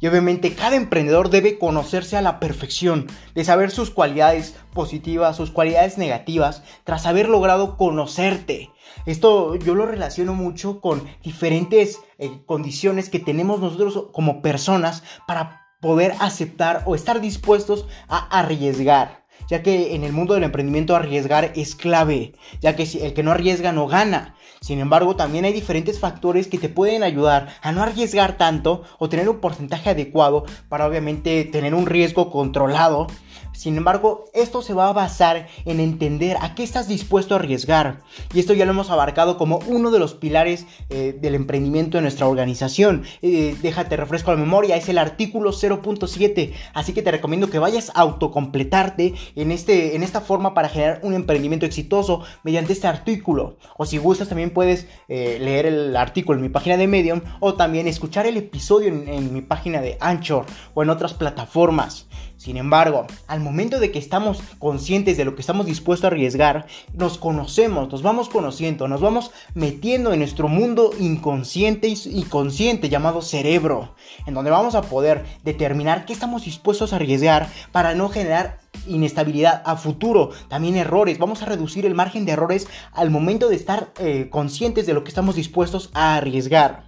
Y 0.00 0.06
obviamente 0.06 0.54
cada 0.54 0.76
emprendedor 0.76 1.30
debe 1.30 1.58
conocerse 1.58 2.16
a 2.16 2.22
la 2.22 2.38
perfección, 2.38 3.06
de 3.34 3.44
saber 3.44 3.70
sus 3.70 3.90
cualidades 3.90 4.54
positivas, 4.72 5.36
sus 5.36 5.50
cualidades 5.50 5.98
negativas, 5.98 6.62
tras 6.84 7.06
haber 7.06 7.28
logrado 7.28 7.76
conocerte. 7.76 8.70
Esto 9.06 9.56
yo 9.56 9.74
lo 9.74 9.86
relaciono 9.86 10.34
mucho 10.34 10.80
con 10.80 11.02
diferentes 11.22 12.00
eh, 12.18 12.42
condiciones 12.46 13.08
que 13.08 13.18
tenemos 13.18 13.60
nosotros 13.60 14.08
como 14.12 14.42
personas 14.42 15.02
para 15.26 15.66
poder 15.80 16.14
aceptar 16.20 16.82
o 16.86 16.94
estar 16.94 17.20
dispuestos 17.20 17.86
a 18.08 18.38
arriesgar 18.38 19.25
ya 19.48 19.62
que 19.62 19.94
en 19.94 20.04
el 20.04 20.12
mundo 20.12 20.34
del 20.34 20.44
emprendimiento 20.44 20.96
arriesgar 20.96 21.52
es 21.56 21.74
clave, 21.74 22.34
ya 22.60 22.76
que 22.76 22.82
el 22.82 23.14
que 23.14 23.22
no 23.22 23.30
arriesga 23.30 23.72
no 23.72 23.86
gana. 23.86 24.34
Sin 24.60 24.80
embargo, 24.80 25.16
también 25.16 25.44
hay 25.44 25.52
diferentes 25.52 26.00
factores 26.00 26.48
que 26.48 26.58
te 26.58 26.68
pueden 26.68 27.02
ayudar 27.02 27.48
a 27.62 27.72
no 27.72 27.82
arriesgar 27.82 28.36
tanto 28.36 28.82
o 28.98 29.08
tener 29.08 29.28
un 29.28 29.40
porcentaje 29.40 29.90
adecuado 29.90 30.44
para 30.68 30.86
obviamente 30.86 31.44
tener 31.44 31.74
un 31.74 31.86
riesgo 31.86 32.30
controlado 32.30 33.06
Sin 33.56 33.76
embargo, 33.76 34.26
esto 34.34 34.60
se 34.60 34.74
va 34.74 34.88
a 34.88 34.92
basar 34.92 35.48
en 35.64 35.80
entender 35.80 36.36
a 36.40 36.54
qué 36.54 36.62
estás 36.62 36.88
dispuesto 36.88 37.34
a 37.34 37.38
arriesgar. 37.38 38.02
Y 38.34 38.38
esto 38.38 38.52
ya 38.52 38.66
lo 38.66 38.72
hemos 38.72 38.90
abarcado 38.90 39.38
como 39.38 39.60
uno 39.66 39.90
de 39.90 39.98
los 39.98 40.14
pilares 40.14 40.66
eh, 40.90 41.16
del 41.18 41.34
emprendimiento 41.34 41.96
de 41.96 42.02
nuestra 42.02 42.28
organización. 42.28 43.04
Eh, 43.22 43.56
déjate 43.62 43.96
refresco 43.96 44.30
la 44.30 44.36
memoria, 44.36 44.76
es 44.76 44.88
el 44.88 44.98
artículo 44.98 45.52
0.7. 45.52 46.52
Así 46.74 46.92
que 46.92 47.02
te 47.02 47.10
recomiendo 47.10 47.48
que 47.48 47.58
vayas 47.58 47.90
a 47.94 48.00
autocompletarte 48.00 49.14
en, 49.34 49.50
este, 49.50 49.96
en 49.96 50.02
esta 50.02 50.20
forma 50.20 50.52
para 50.52 50.68
generar 50.68 51.00
un 51.02 51.14
emprendimiento 51.14 51.64
exitoso 51.64 52.22
mediante 52.44 52.74
este 52.74 52.86
artículo. 52.86 53.56
O 53.78 53.86
si 53.86 53.96
gustas 53.98 54.28
también 54.28 54.50
puedes 54.50 54.86
eh, 55.08 55.38
leer 55.40 55.66
el 55.66 55.96
artículo 55.96 56.38
en 56.38 56.42
mi 56.42 56.50
página 56.50 56.76
de 56.76 56.86
Medium 56.86 57.22
o 57.40 57.54
también 57.54 57.88
escuchar 57.88 58.26
el 58.26 58.36
episodio 58.36 58.88
en, 58.88 59.08
en 59.08 59.32
mi 59.32 59.40
página 59.40 59.80
de 59.80 59.96
Anchor 60.00 60.44
o 60.74 60.82
en 60.82 60.90
otras 60.90 61.14
plataformas. 61.14 62.06
Sin 62.46 62.58
embargo, 62.58 63.08
al 63.26 63.40
momento 63.40 63.80
de 63.80 63.90
que 63.90 63.98
estamos 63.98 64.40
conscientes 64.60 65.16
de 65.16 65.24
lo 65.24 65.34
que 65.34 65.40
estamos 65.40 65.66
dispuestos 65.66 66.04
a 66.04 66.06
arriesgar, 66.14 66.66
nos 66.94 67.18
conocemos, 67.18 67.90
nos 67.90 68.02
vamos 68.02 68.28
conociendo, 68.28 68.86
nos 68.86 69.00
vamos 69.00 69.32
metiendo 69.54 70.12
en 70.12 70.20
nuestro 70.20 70.46
mundo 70.46 70.92
inconsciente 71.00 71.88
y 71.88 72.22
consciente 72.22 72.88
llamado 72.88 73.20
cerebro, 73.20 73.96
en 74.26 74.34
donde 74.34 74.52
vamos 74.52 74.76
a 74.76 74.82
poder 74.82 75.24
determinar 75.42 76.06
qué 76.06 76.12
estamos 76.12 76.44
dispuestos 76.44 76.92
a 76.92 76.96
arriesgar 76.96 77.48
para 77.72 77.96
no 77.96 78.10
generar 78.10 78.60
inestabilidad 78.86 79.62
a 79.66 79.74
futuro, 79.74 80.30
también 80.48 80.76
errores. 80.76 81.18
Vamos 81.18 81.42
a 81.42 81.46
reducir 81.46 81.84
el 81.84 81.96
margen 81.96 82.26
de 82.26 82.32
errores 82.32 82.68
al 82.92 83.10
momento 83.10 83.48
de 83.48 83.56
estar 83.56 83.92
eh, 83.98 84.28
conscientes 84.30 84.86
de 84.86 84.94
lo 84.94 85.02
que 85.02 85.08
estamos 85.08 85.34
dispuestos 85.34 85.90
a 85.94 86.14
arriesgar. 86.14 86.85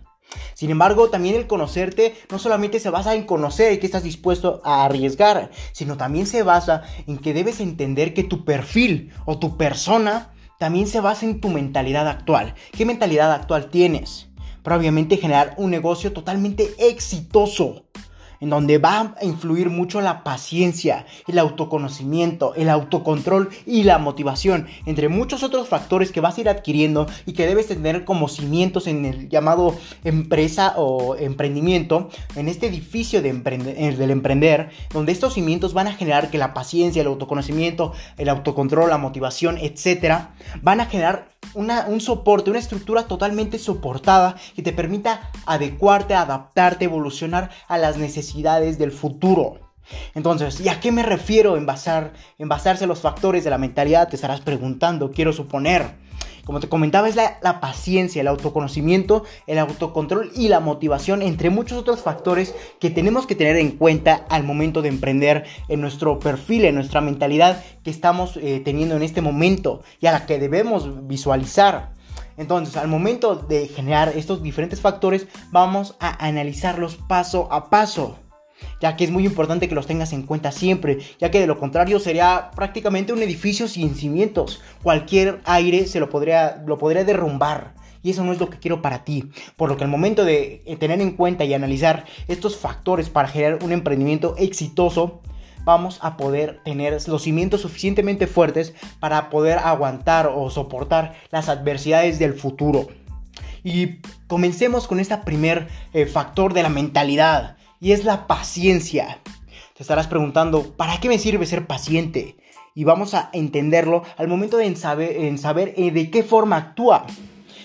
Sin 0.55 0.71
embargo, 0.71 1.11
también 1.11 1.35
el 1.35 1.47
conocerte 1.47 2.15
no 2.31 2.39
solamente 2.39 2.81
se 2.81 2.91
basa 2.91 3.15
en 3.15 3.25
conocer 3.25 3.79
que 3.79 3.87
estás 3.87 4.03
dispuesto 4.03 4.61
a 4.65 4.85
arriesgar, 4.85 5.51
sino 5.73 5.97
también 5.97 6.27
se 6.27 6.43
basa 6.43 6.83
en 7.07 7.19
que 7.19 7.35
debes 7.35 7.61
entender 7.61 8.15
que 8.15 8.25
tu 8.25 8.45
perfil 8.45 9.13
o 9.25 9.39
tu 9.39 9.57
persona 9.57 10.33
también 10.59 10.89
se 10.89 11.01
basa 11.01 11.25
en 11.25 11.41
tu 11.41 11.49
mentalidad 11.49 12.09
actual. 12.09 12.55
¿Qué 12.73 12.85
mentalidad 12.85 13.33
actual 13.33 13.71
tienes? 13.71 14.29
Probablemente 14.63 15.17
generar 15.17 15.55
un 15.57 15.71
negocio 15.71 16.13
totalmente 16.13 16.75
exitoso 16.79 17.85
en 18.41 18.51
donde 18.51 18.79
va 18.79 19.15
a 19.21 19.25
influir 19.25 19.71
mucho 19.71 20.01
la 20.01 20.25
paciencia, 20.25 21.07
el 21.27 21.39
autoconocimiento, 21.39 22.55
el 22.55 22.69
autocontrol 22.69 23.51
y 23.67 23.83
la 23.83 23.99
motivación, 23.99 24.67
entre 24.87 25.09
muchos 25.09 25.43
otros 25.43 25.69
factores 25.69 26.13
que 26.13 26.21
vas 26.21 26.39
a 26.39 26.41
ir 26.41 26.49
adquiriendo 26.49 27.07
y 27.27 27.33
que 27.33 27.47
debes 27.47 27.69
tener 27.69 28.05
como 28.05 28.29
cimientos 28.29 28.87
en 28.87 29.05
el 29.05 29.29
llamado 29.29 29.75
empresa 30.05 30.75
o 30.77 31.17
emprendimiento, 31.17 32.11
en 32.37 32.49
este 32.49 32.67
edificio 32.67 33.23
de 33.23 33.31
eh, 33.31 33.97
del 33.97 34.11
emprender, 34.11 34.71
donde 34.93 35.13
estos 35.13 35.35
cimientos 35.35 35.75
van 35.75 35.89
a 35.89 35.93
generar 35.93 36.31
que 36.31 36.39
la 36.39 36.55
paciencia, 36.55 37.03
el 37.03 37.09
autoconocimiento, 37.09 37.93
el 38.17 38.29
autocontrol, 38.29 38.91
la 38.91 38.99
motivación, 38.99 39.59
etcétera, 39.59 40.35
van 40.63 40.81
a 40.81 40.87
generar 40.87 41.29
un 41.55 42.01
soporte, 42.01 42.51
una 42.51 42.59
estructura 42.59 43.05
totalmente 43.05 43.59
soportada 43.59 44.37
que 44.55 44.63
te 44.63 44.73
permita 44.73 45.31
adecuarte, 45.47 46.15
adaptarte, 46.15 46.85
evolucionar 46.87 47.51
a 47.69 47.79
las 47.79 47.97
necesidades 47.97 48.79
del 48.79 48.93
futuro. 48.93 49.61
Entonces, 50.15 50.61
¿y 50.61 50.69
a 50.69 50.81
qué 50.81 50.93
me 50.93 51.03
refiero 51.03 51.57
en, 51.57 51.67
basar, 51.67 52.13
en 52.39 52.49
basarse 52.49 52.87
los 52.87 53.01
factores 53.01 53.45
de 53.45 53.51
la 53.51 53.59
mentalidad? 53.59 54.09
Te 54.09 54.17
estarás 54.17 54.41
preguntando, 54.41 55.11
quiero 55.11 55.33
suponer. 55.33 56.08
Como 56.49 56.61
te 56.61 56.69
comentaba, 56.71 57.11
es 57.11 57.15
la, 57.15 57.61
paciencia, 57.61 58.23
el 58.23 58.27
autoconocimiento, 58.27 59.25
el 59.47 59.59
autocontrol 59.59 60.33
y 60.35 60.49
la 60.49 60.61
motivación, 60.61 61.21
entre 61.21 61.51
muchos 61.51 61.77
otros 61.77 62.01
factores 62.01 62.55
que 62.81 62.89
tenemos 62.89 63.27
que 63.27 63.35
tener 63.35 63.57
en 63.57 63.73
cuenta 63.73 64.25
al 64.31 64.45
momento 64.45 64.81
de 64.81 64.89
emprender 64.89 65.45
en 65.69 65.83
nuestro 65.83 66.19
perfil, 66.19 66.65
en 66.65 66.77
nuestra 66.77 67.03
mentalidad 67.03 67.63
que 67.85 67.91
estamos 67.91 68.39
eh, 68.39 68.63
teniendo 68.65 68.97
en 68.97 69.03
este 69.03 69.21
momento 69.21 69.83
y 70.01 70.07
a 70.07 70.13
la 70.13 70.25
que 70.25 70.39
debemos 70.39 71.07
visualizar. 71.07 71.93
Entonces, 72.39 72.79
al 72.79 72.89
momento 72.89 73.35
de 73.35 73.69
generar 73.69 74.15
estos 74.17 74.43
diferentes 74.43 74.81
factores, 74.81 75.27
vamos 75.51 75.97
a 76.01 76.25
analizarlos 76.25 76.97
paso 76.97 77.53
a 77.53 77.69
paso 77.69 78.17
ya 78.81 78.97
que 78.97 79.05
es 79.05 79.11
muy 79.11 79.25
importante 79.25 79.69
que 79.69 79.75
los 79.75 79.87
tengas 79.87 80.13
en 80.13 80.23
cuenta 80.23 80.53
siempre, 80.53 80.99
ya 81.19 81.31
que 81.31 81.41
de 81.41 81.47
lo 81.47 81.59
contrario 81.59 81.99
sería 81.99 82.51
prácticamente 82.55 83.13
un 83.13 83.23
edificio 83.23 83.69
sin 83.69 83.95
cimientos. 83.95 84.61
Cualquier 84.83 85.41
aire 85.45 85.87
se 85.87 86.01
lo 86.01 86.09
podría, 86.09 86.63
lo 86.67 86.79
podría 86.79 87.05
derrumbar. 87.05 87.75
Y 88.03 88.11
eso 88.11 88.25
no 88.25 88.33
es 88.33 88.39
lo 88.39 88.49
que 88.49 88.59
quiero 88.59 88.81
para 88.81 89.05
ti. 89.05 89.31
Por 89.57 89.69
lo 89.69 89.77
que 89.77 89.85
al 89.85 89.91
momento 89.91 90.25
de 90.25 90.63
eh, 90.65 90.77
tener 90.77 91.01
en 91.01 91.13
cuenta 91.13 91.45
y 91.45 91.53
analizar 91.53 92.05
estos 92.29 92.57
factores 92.57 93.11
para 93.11 93.29
generar 93.29 93.59
un 93.63 93.73
emprendimiento 93.73 94.37
exitoso, 94.39 95.21
vamos 95.65 95.99
a 96.01 96.17
poder 96.17 96.61
tener 96.65 96.97
los 97.09 97.23
cimientos 97.23 97.61
suficientemente 97.61 98.27
fuertes 98.27 98.73
para 99.01 99.29
poder 99.29 99.59
aguantar 99.59 100.31
o 100.35 100.49
soportar 100.49 101.17
las 101.31 101.49
adversidades 101.49 102.19
del 102.19 102.35
futuro. 102.35 102.87
Y 103.65 103.99
comencemos 104.29 104.87
con 104.87 105.01
este 105.01 105.19
primer 105.19 105.69
eh, 105.93 106.07
factor 106.07 106.55
de 106.55 106.63
la 106.63 106.71
mentalidad 106.71 107.58
y 107.81 107.93
es 107.93 108.05
la 108.05 108.27
paciencia. 108.27 109.21
Te 109.75 109.83
estarás 109.83 110.07
preguntando, 110.07 110.73
¿para 110.77 110.99
qué 110.99 111.09
me 111.09 111.19
sirve 111.19 111.47
ser 111.47 111.67
paciente? 111.67 112.37
Y 112.75 112.85
vamos 112.85 113.15
a 113.15 113.31
entenderlo 113.33 114.03
al 114.17 114.29
momento 114.29 114.57
de 114.57 114.75
saber, 114.77 115.17
en 115.17 115.39
saber 115.39 115.75
eh, 115.77 115.91
de 115.91 116.11
qué 116.11 116.23
forma 116.23 116.57
actúa. 116.57 117.07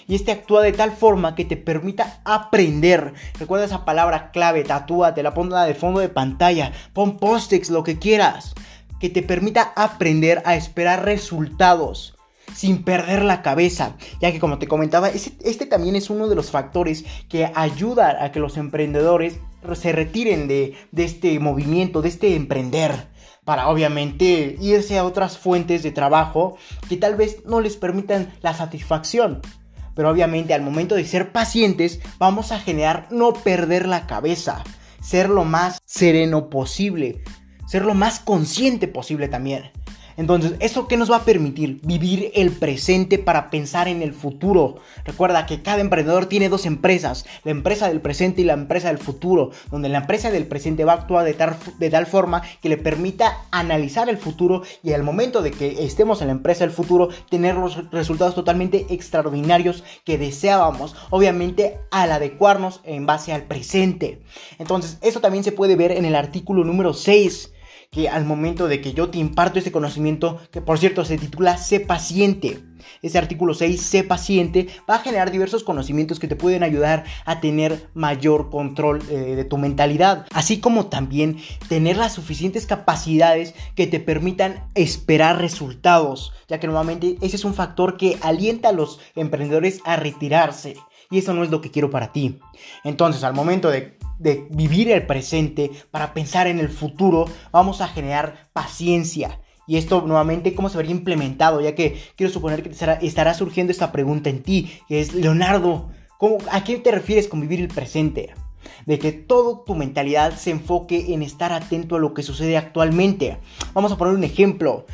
Y 0.08 0.16
este 0.16 0.32
actúa 0.32 0.62
de 0.62 0.74
tal 0.74 0.92
forma 0.92 1.36
que 1.36 1.46
te 1.46 1.58
permita 1.58 2.22
aprender. 2.26 3.14
Recuerda 3.40 3.66
esa 3.66 3.86
palabra 3.86 4.32
clave, 4.32 4.64
tatúa, 4.64 5.14
te 5.14 5.24
la 5.24 5.34
ponga 5.34 5.66
de 5.66 5.76
fondo 5.76 6.00
de 6.00 6.10
pantalla, 6.10 6.72
pon 6.94 7.18
post 7.18 7.54
lo 7.70 7.84
que 7.84 8.00
quieras. 8.00 8.54
Que 9.00 9.10
te 9.10 9.22
permita 9.22 9.74
aprender 9.76 10.42
a 10.46 10.56
esperar 10.56 11.06
resultados 11.06 12.16
sin 12.54 12.84
perder 12.84 13.24
la 13.24 13.42
cabeza, 13.42 13.96
ya 14.22 14.32
que 14.32 14.40
como 14.40 14.60
te 14.60 14.68
comentaba, 14.68 15.10
este, 15.10 15.66
también 15.66 15.96
es 15.96 16.10
uno 16.10 16.28
de 16.28 16.36
los 16.36 16.52
factores 16.52 17.06
que 17.30 17.52
ayuda 17.56 18.24
a 18.24 18.32
que 18.32 18.40
los 18.40 18.58
emprendedores 18.58 19.40
se 19.76 19.92
retiren 19.92 20.48
de, 20.48 20.76
de 20.92 21.04
este 21.04 21.40
movimiento, 21.40 22.02
de 22.02 22.10
este 22.10 22.36
emprender 22.36 23.14
para 23.46 23.68
obviamente 23.70 24.58
irse 24.62 24.98
a 24.98 25.06
otras 25.06 25.38
fuentes 25.38 25.84
de 25.84 25.92
trabajo 25.92 26.58
que 26.88 26.98
tal 26.98 27.16
vez 27.16 27.46
no 27.46 27.62
les 27.62 27.76
permitan 27.76 28.34
la 28.42 28.54
satisfacción. 28.54 29.42
Pero 29.96 30.10
obviamente 30.10 30.54
al 30.54 30.62
momento 30.62 30.96
de 30.96 31.06
ser 31.06 31.32
pacientes 31.32 32.00
vamos 32.18 32.52
a 32.52 32.60
generar 32.60 33.08
no 33.12 33.34
perder 33.34 33.88
la 33.88 34.08
cabeza, 34.08 34.64
ser 35.02 35.30
lo 35.30 35.44
más 35.44 35.82
sereno 35.86 36.50
posible, 36.50 37.24
ser 37.68 37.86
lo 37.86 37.94
más 37.94 38.20
consciente 38.20 38.88
posible 38.88 39.28
también. 39.28 39.72
Entonces, 40.18 40.56
¿eso 40.60 40.88
qué 40.88 40.98
nos 40.98 41.12
va 41.12 41.18
a 41.18 41.26
permitir? 41.26 41.80
Vivir 41.84 42.32
el 42.36 42.52
presente 42.52 43.18
para 43.18 43.50
pensar 43.50 43.88
en 43.88 44.02
el 44.02 44.14
futuro. 44.14 44.76
Recuerda 45.06 45.46
que 45.46 45.62
cada 45.62 45.82
emprendedor 45.82 46.28
tiene 46.28 46.50
dos 46.50 46.66
empresas, 46.66 47.26
la 47.44 47.52
empresa 47.52 47.88
del 47.88 48.02
presente 48.02 48.42
y 48.42 48.46
la 48.46 48.54
empresa 48.54 48.90
del 48.90 48.98
futuro, 48.98 49.52
donde 49.72 49.90
la 49.90 50.00
empresa 50.00 50.32
del 50.32 50.46
presente 50.46 50.86
va 50.86 50.94
a 50.94 50.96
actuar 50.98 51.26
de 51.26 51.34
tal, 51.34 51.56
de 51.80 51.90
tal 51.90 52.06
forma 52.06 52.42
que 52.62 52.70
le 52.70 52.78
permita 52.78 53.38
analizar 53.52 54.10
el 54.10 54.18
futuro 54.18 54.64
y 54.84 54.94
al 54.94 55.04
momento 55.04 55.42
de 55.42 55.52
que 55.52 55.84
estemos 55.84 56.22
en 56.22 56.28
la 56.28 56.34
empresa 56.34 56.64
del 56.64 56.74
futuro, 56.74 57.10
tener 57.30 57.56
los 57.56 57.90
resultados 57.92 58.36
totalmente 58.36 58.86
extraordinarios 58.90 59.84
que 60.04 60.18
deseábamos, 60.18 60.96
obviamente 61.10 61.80
al 61.92 62.12
adecuarnos 62.12 62.82
en 62.84 63.06
base 63.06 63.34
al 63.34 63.44
presente. 63.44 64.22
Entonces, 64.60 64.98
eso 65.02 65.22
también 65.22 65.44
se 65.44 65.52
puede 65.52 65.76
ver 65.76 65.92
en 65.92 66.06
el 66.06 66.16
artículo 66.16 66.64
número 66.64 66.94
6 66.94 67.53
que 67.94 68.10
al 68.10 68.26
momento 68.26 68.68
de 68.68 68.82
que 68.82 68.94
yo 68.94 69.10
te 69.10 69.20
imparto 69.20 69.60
este 69.60 69.72
conocimiento, 69.72 70.40
que 70.52 70.62
por 70.62 70.80
cierto 70.80 71.06
se 71.06 71.18
titula 71.18 71.58
Sé 71.58 71.80
paciente, 71.80 72.60
ese 73.04 73.20
artículo 73.20 73.54
6, 73.54 73.80
Sé 73.80 74.04
paciente, 74.04 74.68
va 74.90 74.96
a 74.96 75.00
generar 75.00 75.32
diversos 75.32 75.64
conocimientos 75.64 76.20
que 76.20 76.28
te 76.28 76.36
pueden 76.36 76.64
ayudar 76.64 77.04
a 77.26 77.40
tener 77.40 77.88
mayor 77.94 78.50
control 78.50 79.02
eh, 79.10 79.36
de 79.36 79.46
tu 79.46 79.58
mentalidad, 79.58 80.26
así 80.34 80.60
como 80.60 80.88
también 80.88 81.38
tener 81.70 81.98
las 81.98 82.14
suficientes 82.14 82.66
capacidades 82.66 83.54
que 83.76 83.86
te 83.86 84.00
permitan 84.00 84.68
esperar 84.74 85.40
resultados, 85.40 86.34
ya 86.48 86.60
que 86.60 86.68
normalmente 86.68 87.18
ese 87.22 87.36
es 87.36 87.46
un 87.46 87.54
factor 87.54 87.98
que 87.98 88.18
alienta 88.22 88.70
a 88.70 88.74
los 88.74 89.00
emprendedores 89.16 89.82
a 89.86 89.98
retirarse. 89.98 90.76
Y 91.14 91.20
eso 91.20 91.36
no 91.36 91.44
es 91.44 91.52
lo 91.52 91.62
que 91.62 91.70
quiero 91.70 91.92
para 91.92 92.12
ti. 92.12 92.40
Entonces, 92.84 93.24
al 93.24 93.36
momento 93.36 93.70
de 93.70 94.48
vivir 94.50 94.90
el 94.90 95.06
presente, 95.06 95.70
para 95.92 96.12
pensar 96.12 96.48
en 96.48 96.60
el 96.60 96.70
futuro, 96.70 97.26
vamos 97.52 97.82
a 97.82 97.88
generar 97.88 98.50
paciencia. 98.52 99.40
Y 99.68 99.78
esto 99.78 100.02
nuevamente, 100.02 100.56
¿cómo 100.56 100.70
se 100.70 100.78
vería 100.78 100.92
implementado? 100.92 101.62
Ya 101.62 101.76
que 101.76 102.02
quiero 102.16 102.34
suponer 102.34 102.64
que 102.64 102.72
estará, 103.06 103.34
surgiendo 103.36 103.70
esta 103.70 103.92
pregunta 103.92 104.32
en 104.32 104.42
ti, 104.42 104.72
es, 104.90 105.14
Leonardo, 105.14 105.92
¿a 106.52 106.64
qué 106.64 106.80
te 106.80 106.90
refieres 106.90 107.28
con 107.28 107.42
vivir 107.42 107.62
el 107.62 107.68
presente? 107.68 108.34
De 108.88 108.98
que 108.98 109.12
toda 109.12 109.64
tu 109.66 109.76
mentalidad 109.76 110.36
se 110.36 110.50
enfoque 110.50 111.14
en 111.14 111.22
estar 111.22 111.54
atento 111.54 111.96
a 111.96 112.00
lo 112.00 112.16
que 112.16 112.24
sucede 112.24 112.58
actualmente. 112.58 113.38
Vamos 113.76 113.92
a 113.92 113.98
poner 113.98 114.16
un 114.16 114.24
ejemplo. 114.24 114.88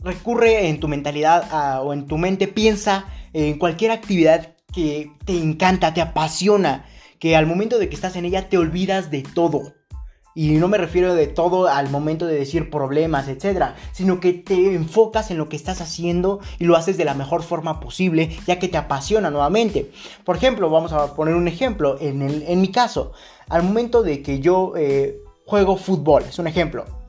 Recurre 0.00 0.68
en 0.68 0.80
tu 0.80 0.86
mentalidad 0.86 1.82
o 1.82 1.94
en 1.94 2.06
tu 2.06 2.18
mente, 2.18 2.46
piensa 2.46 3.06
en 3.32 3.58
cualquier 3.58 3.92
actividad 3.92 4.51
que 4.72 5.12
te 5.24 5.38
encanta, 5.38 5.94
te 5.94 6.00
apasiona 6.00 6.86
que 7.18 7.36
al 7.36 7.46
momento 7.46 7.78
de 7.78 7.88
que 7.88 7.94
estás 7.94 8.16
en 8.16 8.24
ella 8.24 8.48
te 8.48 8.58
olvidas 8.58 9.10
de 9.10 9.22
todo. 9.22 9.74
Y 10.34 10.52
no 10.52 10.66
me 10.66 10.78
refiero 10.78 11.14
de 11.14 11.26
todo 11.26 11.68
al 11.68 11.90
momento 11.90 12.26
de 12.26 12.36
decir 12.36 12.70
problemas, 12.70 13.28
etcétera, 13.28 13.76
sino 13.92 14.18
que 14.18 14.32
te 14.32 14.74
enfocas 14.74 15.30
en 15.30 15.36
lo 15.36 15.50
que 15.50 15.56
estás 15.56 15.82
haciendo 15.82 16.40
y 16.58 16.64
lo 16.64 16.76
haces 16.76 16.96
de 16.96 17.04
la 17.04 17.12
mejor 17.14 17.42
forma 17.42 17.80
posible, 17.80 18.34
ya 18.46 18.58
que 18.58 18.68
te 18.68 18.78
apasiona 18.78 19.30
nuevamente. 19.30 19.90
Por 20.24 20.36
ejemplo, 20.36 20.70
vamos 20.70 20.92
a 20.92 21.14
poner 21.14 21.34
un 21.34 21.48
ejemplo. 21.48 21.98
En, 22.00 22.22
en 22.22 22.60
mi 22.60 22.68
caso, 22.68 23.12
al 23.50 23.62
momento 23.62 24.02
de 24.02 24.22
que 24.22 24.40
yo 24.40 24.72
eh, 24.76 25.20
juego 25.44 25.76
fútbol, 25.76 26.24
es 26.26 26.38
un 26.38 26.46
ejemplo. 26.46 27.01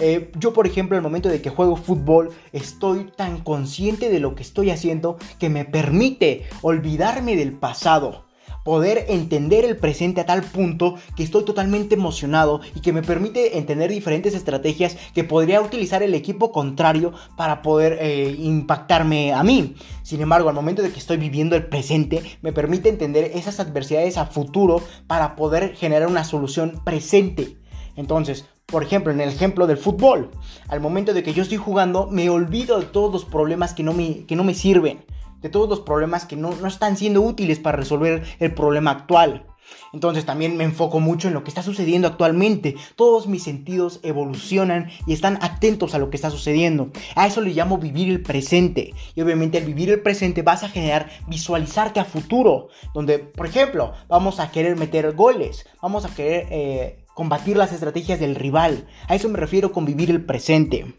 Eh, 0.00 0.32
yo, 0.38 0.52
por 0.52 0.66
ejemplo, 0.66 0.96
al 0.96 1.02
momento 1.02 1.28
de 1.28 1.42
que 1.42 1.50
juego 1.50 1.76
fútbol, 1.76 2.30
estoy 2.52 3.10
tan 3.16 3.40
consciente 3.40 4.08
de 4.08 4.20
lo 4.20 4.34
que 4.34 4.42
estoy 4.42 4.70
haciendo 4.70 5.18
que 5.38 5.50
me 5.50 5.64
permite 5.64 6.44
olvidarme 6.62 7.36
del 7.36 7.52
pasado 7.52 8.30
poder 8.64 9.06
entender 9.08 9.64
el 9.64 9.76
presente 9.76 10.20
a 10.20 10.26
tal 10.26 10.42
punto 10.42 10.96
que 11.16 11.22
estoy 11.22 11.44
totalmente 11.44 11.94
emocionado 11.94 12.60
y 12.74 12.80
que 12.80 12.92
me 12.92 13.02
permite 13.02 13.58
entender 13.58 13.90
diferentes 13.90 14.34
estrategias 14.34 14.96
que 15.14 15.24
podría 15.24 15.60
utilizar 15.60 16.02
el 16.02 16.14
equipo 16.14 16.52
contrario 16.52 17.12
para 17.36 17.62
poder 17.62 17.98
eh, 18.00 18.36
impactarme 18.38 19.32
a 19.32 19.42
mí. 19.42 19.74
Sin 20.02 20.20
embargo, 20.20 20.48
al 20.48 20.54
momento 20.54 20.82
de 20.82 20.90
que 20.90 20.98
estoy 20.98 21.16
viviendo 21.16 21.56
el 21.56 21.66
presente, 21.66 22.22
me 22.42 22.52
permite 22.52 22.88
entender 22.88 23.32
esas 23.34 23.60
adversidades 23.60 24.18
a 24.18 24.26
futuro 24.26 24.82
para 25.06 25.36
poder 25.36 25.74
generar 25.74 26.08
una 26.08 26.24
solución 26.24 26.82
presente. 26.84 27.56
Entonces, 27.96 28.46
por 28.70 28.82
ejemplo, 28.82 29.12
en 29.12 29.20
el 29.20 29.28
ejemplo 29.28 29.66
del 29.66 29.76
fútbol, 29.76 30.30
al 30.68 30.80
momento 30.80 31.14
de 31.14 31.22
que 31.22 31.32
yo 31.32 31.42
estoy 31.42 31.58
jugando, 31.58 32.08
me 32.10 32.30
olvido 32.30 32.78
de 32.80 32.86
todos 32.86 33.12
los 33.12 33.24
problemas 33.24 33.74
que 33.74 33.82
no 33.82 33.92
me, 33.92 34.24
que 34.26 34.36
no 34.36 34.44
me 34.44 34.54
sirven 34.54 35.04
de 35.42 35.48
todos 35.48 35.68
los 35.68 35.80
problemas 35.80 36.24
que 36.24 36.36
no, 36.36 36.52
están 36.66 36.96
siendo 36.96 37.22
útiles 37.22 37.58
para 37.58 37.76
resolver 37.76 38.24
el 38.38 38.54
problema 38.54 38.90
actual. 38.90 39.46
Entonces 39.92 40.26
también 40.26 40.56
me 40.56 40.64
enfoco 40.64 40.98
mucho 40.98 41.28
en 41.28 41.34
lo 41.34 41.44
que 41.44 41.50
está 41.50 41.62
sucediendo 41.62 42.08
actualmente. 42.08 42.74
Todos 42.96 43.28
mis 43.28 43.44
sentidos 43.44 44.00
evolucionan 44.02 44.90
y 45.06 45.12
están 45.12 45.38
atentos 45.42 45.94
a 45.94 45.98
lo 45.98 46.10
que 46.10 46.16
está 46.16 46.30
sucediendo. 46.30 46.90
A 47.14 47.28
eso 47.28 47.40
le 47.40 47.52
llamo 47.52 47.78
vivir 47.78 48.08
el 48.08 48.20
presente. 48.20 48.94
Y 49.14 49.20
obviamente 49.20 49.58
al 49.58 49.64
vivir 49.64 49.90
el 49.90 50.02
presente 50.02 50.42
vas 50.42 50.64
a 50.64 50.68
generar 50.68 51.08
visualizarte 51.28 52.00
a 52.00 52.04
futuro. 52.04 52.68
Donde, 52.94 53.20
por 53.20 53.46
ejemplo, 53.46 53.92
vamos 54.08 54.40
a 54.40 54.50
querer 54.50 54.76
meter 54.76 55.12
goles. 55.14 55.66
Vamos 55.80 56.04
a 56.04 56.14
querer 56.14 56.48
eh, 56.50 56.99
combatir 57.14 57.56
las 57.56 57.72
estrategias 57.72 58.20
del 58.20 58.34
rival. 58.34 58.86
A 59.08 59.14
eso 59.14 59.28
me 59.28 59.38
refiero 59.38 59.72
con 59.72 59.84
vivir 59.84 60.10
el 60.10 60.24
presente. 60.24 60.94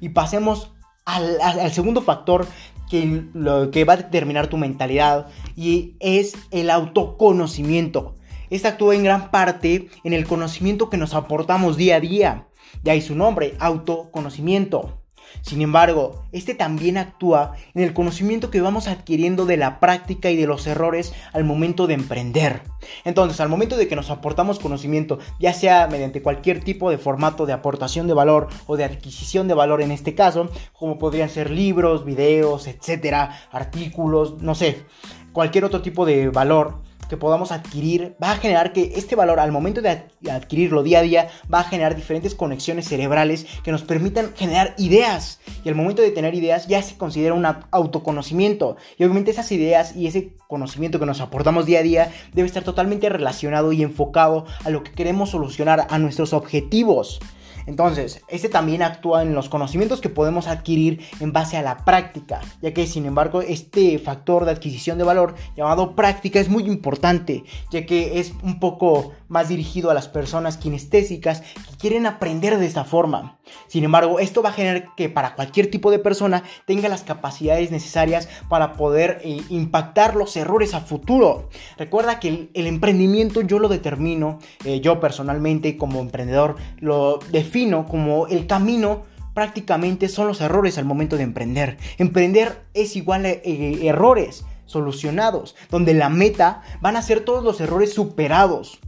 Y 0.00 0.10
pasemos 0.10 0.72
al, 1.04 1.72
segundo 1.72 2.02
factor 2.02 2.46
que, 2.90 3.24
lo, 3.32 3.70
que 3.70 3.84
va 3.84 3.94
a 3.94 3.98
determinar 3.98 4.48
tu 4.48 4.56
mentalidad 4.56 5.28
y 5.56 5.96
es 6.00 6.34
el 6.50 6.70
autoconocimiento. 6.70 8.14
Esta 8.50 8.70
actúa 8.70 8.94
en 8.94 9.04
gran 9.04 9.30
parte 9.30 9.88
en 10.04 10.12
el 10.12 10.26
conocimiento 10.26 10.90
que 10.90 10.98
nos 10.98 11.14
aportamos 11.14 11.76
día 11.76 11.96
a 11.96 12.00
día. 12.00 12.48
De 12.82 12.90
ahí 12.90 13.00
su 13.00 13.14
nombre, 13.14 13.54
autoconocimiento. 13.58 15.01
Sin 15.40 15.62
embargo, 15.62 16.24
este 16.32 16.54
también 16.54 16.98
actúa 16.98 17.54
en 17.74 17.82
el 17.82 17.94
conocimiento 17.94 18.50
que 18.50 18.60
vamos 18.60 18.88
adquiriendo 18.88 19.46
de 19.46 19.56
la 19.56 19.80
práctica 19.80 20.30
y 20.30 20.36
de 20.36 20.46
los 20.46 20.66
errores 20.66 21.12
al 21.32 21.44
momento 21.44 21.86
de 21.86 21.94
emprender. 21.94 22.62
Entonces, 23.04 23.40
al 23.40 23.48
momento 23.48 23.76
de 23.76 23.88
que 23.88 23.96
nos 23.96 24.10
aportamos 24.10 24.58
conocimiento, 24.58 25.18
ya 25.40 25.52
sea 25.52 25.88
mediante 25.88 26.22
cualquier 26.22 26.62
tipo 26.62 26.90
de 26.90 26.98
formato 26.98 27.46
de 27.46 27.52
aportación 27.52 28.06
de 28.06 28.14
valor 28.14 28.48
o 28.66 28.76
de 28.76 28.84
adquisición 28.84 29.48
de 29.48 29.54
valor 29.54 29.82
en 29.82 29.92
este 29.92 30.14
caso, 30.14 30.50
como 30.72 30.98
podrían 30.98 31.28
ser 31.28 31.50
libros, 31.50 32.04
videos, 32.04 32.66
etcétera, 32.66 33.40
artículos, 33.50 34.42
no 34.42 34.54
sé, 34.54 34.84
cualquier 35.32 35.64
otro 35.64 35.82
tipo 35.82 36.04
de 36.06 36.28
valor, 36.28 36.82
que 37.12 37.18
podamos 37.18 37.52
adquirir 37.52 38.16
va 38.22 38.30
a 38.30 38.36
generar 38.36 38.72
que 38.72 38.94
este 38.96 39.16
valor 39.16 39.38
al 39.38 39.52
momento 39.52 39.82
de 39.82 40.00
adquirirlo 40.30 40.82
día 40.82 41.00
a 41.00 41.02
día 41.02 41.28
va 41.52 41.60
a 41.60 41.64
generar 41.64 41.94
diferentes 41.94 42.34
conexiones 42.34 42.88
cerebrales 42.88 43.44
que 43.62 43.70
nos 43.70 43.82
permitan 43.82 44.32
generar 44.34 44.74
ideas 44.78 45.38
y 45.62 45.68
al 45.68 45.74
momento 45.74 46.00
de 46.00 46.10
tener 46.10 46.34
ideas 46.34 46.68
ya 46.68 46.80
se 46.80 46.96
considera 46.96 47.34
un 47.34 47.44
autoconocimiento 47.70 48.78
y 48.96 49.04
obviamente 49.04 49.30
esas 49.30 49.52
ideas 49.52 49.94
y 49.94 50.06
ese 50.06 50.32
conocimiento 50.48 50.98
que 50.98 51.04
nos 51.04 51.20
aportamos 51.20 51.66
día 51.66 51.80
a 51.80 51.82
día 51.82 52.12
debe 52.32 52.46
estar 52.46 52.64
totalmente 52.64 53.10
relacionado 53.10 53.74
y 53.74 53.82
enfocado 53.82 54.46
a 54.64 54.70
lo 54.70 54.82
que 54.82 54.92
queremos 54.92 55.28
solucionar 55.28 55.86
a 55.90 55.98
nuestros 55.98 56.32
objetivos. 56.32 57.20
Entonces, 57.66 58.22
este 58.28 58.48
también 58.48 58.82
actúa 58.82 59.22
en 59.22 59.34
los 59.34 59.48
conocimientos 59.48 60.00
que 60.00 60.08
podemos 60.08 60.46
adquirir 60.46 61.00
en 61.20 61.32
base 61.32 61.56
a 61.56 61.62
la 61.62 61.84
práctica, 61.84 62.40
ya 62.60 62.72
que 62.72 62.86
sin 62.86 63.06
embargo 63.06 63.42
este 63.42 63.98
factor 63.98 64.44
de 64.44 64.52
adquisición 64.52 64.98
de 64.98 65.04
valor 65.04 65.34
llamado 65.56 65.94
práctica 65.94 66.40
es 66.40 66.48
muy 66.48 66.64
importante, 66.64 67.44
ya 67.70 67.86
que 67.86 68.18
es 68.20 68.32
un 68.42 68.58
poco 68.58 69.12
más 69.32 69.48
dirigido 69.48 69.90
a 69.90 69.94
las 69.94 70.08
personas 70.08 70.58
kinestésicas 70.58 71.40
que 71.40 71.76
quieren 71.78 72.06
aprender 72.06 72.58
de 72.58 72.66
esta 72.66 72.84
forma. 72.84 73.38
Sin 73.66 73.82
embargo, 73.82 74.20
esto 74.20 74.42
va 74.42 74.50
a 74.50 74.52
generar 74.52 74.94
que 74.94 75.08
para 75.08 75.34
cualquier 75.34 75.70
tipo 75.70 75.90
de 75.90 75.98
persona 75.98 76.44
tenga 76.66 76.88
las 76.90 77.02
capacidades 77.02 77.70
necesarias 77.70 78.28
para 78.50 78.74
poder 78.74 79.20
eh, 79.24 79.40
impactar 79.48 80.16
los 80.16 80.36
errores 80.36 80.74
a 80.74 80.80
futuro. 80.80 81.48
Recuerda 81.78 82.20
que 82.20 82.50
el, 82.52 82.66
emprendimiento 82.66 83.40
yo 83.40 83.58
lo 83.58 83.68
determino, 83.68 84.38
eh, 84.64 84.80
yo 84.80 85.00
personalmente 85.00 85.78
como 85.78 86.00
emprendedor 86.00 86.56
lo 86.78 87.18
defino 87.30 87.86
como 87.86 88.26
el 88.26 88.46
camino 88.46 89.02
prácticamente 89.32 90.10
son 90.10 90.28
los 90.28 90.42
errores 90.42 90.76
al 90.76 90.84
momento 90.84 91.16
de 91.16 91.22
emprender. 91.22 91.78
Emprender 91.96 92.64
es 92.74 92.96
igual 92.96 93.24
a 93.24 93.30
eh, 93.30 93.78
errores 93.82 94.44
solucionados, 94.66 95.54
donde 95.70 95.94
la 95.94 96.08
meta 96.08 96.62
van 96.80 96.96
a 96.96 97.02
ser 97.02 97.20
todos 97.20 97.42
los 97.42 97.60
errores 97.60 97.92
superados. 97.92 98.78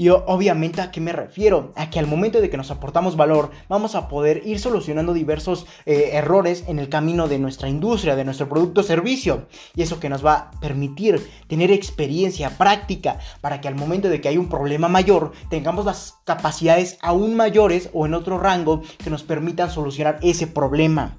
Y 0.00 0.08
obviamente 0.08 0.80
a 0.80 0.90
qué 0.90 0.98
me 0.98 1.12
refiero? 1.12 1.74
A 1.76 1.90
que 1.90 1.98
al 1.98 2.06
momento 2.06 2.40
de 2.40 2.48
que 2.48 2.56
nos 2.56 2.70
aportamos 2.70 3.18
valor, 3.18 3.50
vamos 3.68 3.94
a 3.94 4.08
poder 4.08 4.40
ir 4.46 4.58
solucionando 4.58 5.12
diversos 5.12 5.66
eh, 5.84 6.12
errores 6.14 6.64
en 6.68 6.78
el 6.78 6.88
camino 6.88 7.28
de 7.28 7.38
nuestra 7.38 7.68
industria, 7.68 8.16
de 8.16 8.24
nuestro 8.24 8.48
producto 8.48 8.80
o 8.80 8.82
servicio. 8.82 9.46
Y 9.76 9.82
eso 9.82 10.00
que 10.00 10.08
nos 10.08 10.24
va 10.24 10.34
a 10.34 10.50
permitir 10.52 11.30
tener 11.48 11.70
experiencia 11.70 12.56
práctica 12.56 13.18
para 13.42 13.60
que 13.60 13.68
al 13.68 13.74
momento 13.74 14.08
de 14.08 14.22
que 14.22 14.28
hay 14.28 14.38
un 14.38 14.48
problema 14.48 14.88
mayor, 14.88 15.32
tengamos 15.50 15.84
las 15.84 16.14
capacidades 16.24 16.96
aún 17.02 17.36
mayores 17.36 17.90
o 17.92 18.06
en 18.06 18.14
otro 18.14 18.38
rango 18.38 18.80
que 19.04 19.10
nos 19.10 19.22
permitan 19.22 19.70
solucionar 19.70 20.18
ese 20.22 20.46
problema. 20.46 21.18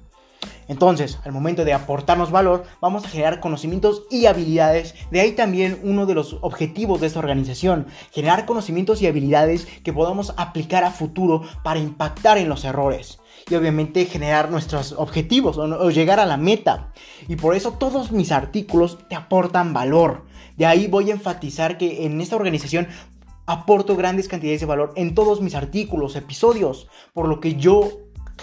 Entonces, 0.68 1.18
al 1.24 1.32
momento 1.32 1.64
de 1.64 1.72
aportarnos 1.72 2.30
valor, 2.30 2.64
vamos 2.80 3.04
a 3.04 3.08
generar 3.08 3.40
conocimientos 3.40 4.04
y 4.10 4.26
habilidades. 4.26 4.94
De 5.10 5.20
ahí 5.20 5.32
también 5.32 5.78
uno 5.82 6.06
de 6.06 6.14
los 6.14 6.38
objetivos 6.40 7.00
de 7.00 7.08
esta 7.08 7.18
organización, 7.18 7.86
generar 8.12 8.46
conocimientos 8.46 9.02
y 9.02 9.06
habilidades 9.06 9.66
que 9.82 9.92
podamos 9.92 10.34
aplicar 10.36 10.84
a 10.84 10.90
futuro 10.90 11.42
para 11.62 11.80
impactar 11.80 12.38
en 12.38 12.48
los 12.48 12.64
errores. 12.64 13.18
Y 13.50 13.54
obviamente 13.54 14.06
generar 14.06 14.50
nuestros 14.50 14.92
objetivos 14.92 15.58
o, 15.58 15.90
llegar 15.90 16.20
a 16.20 16.26
la 16.26 16.36
meta. 16.36 16.92
Y 17.28 17.36
por 17.36 17.56
eso 17.56 17.72
todos 17.72 18.12
mis 18.12 18.30
artículos 18.30 18.98
te 19.08 19.16
aportan 19.16 19.72
valor. 19.72 20.24
De 20.56 20.66
ahí 20.66 20.86
voy 20.86 21.10
a 21.10 21.14
enfatizar 21.14 21.76
que 21.76 22.06
en 22.06 22.20
esta 22.20 22.36
organización 22.36 22.86
aporto 23.46 23.96
grandes 23.96 24.28
cantidades 24.28 24.60
de 24.60 24.66
valor 24.66 24.92
en 24.96 25.14
todos 25.14 25.40
mis 25.40 25.54
artículos, 25.54 26.14
episodios, 26.14 26.88
por 27.12 27.28
lo 27.28 27.40
que 27.40 27.56
yo 27.56 27.90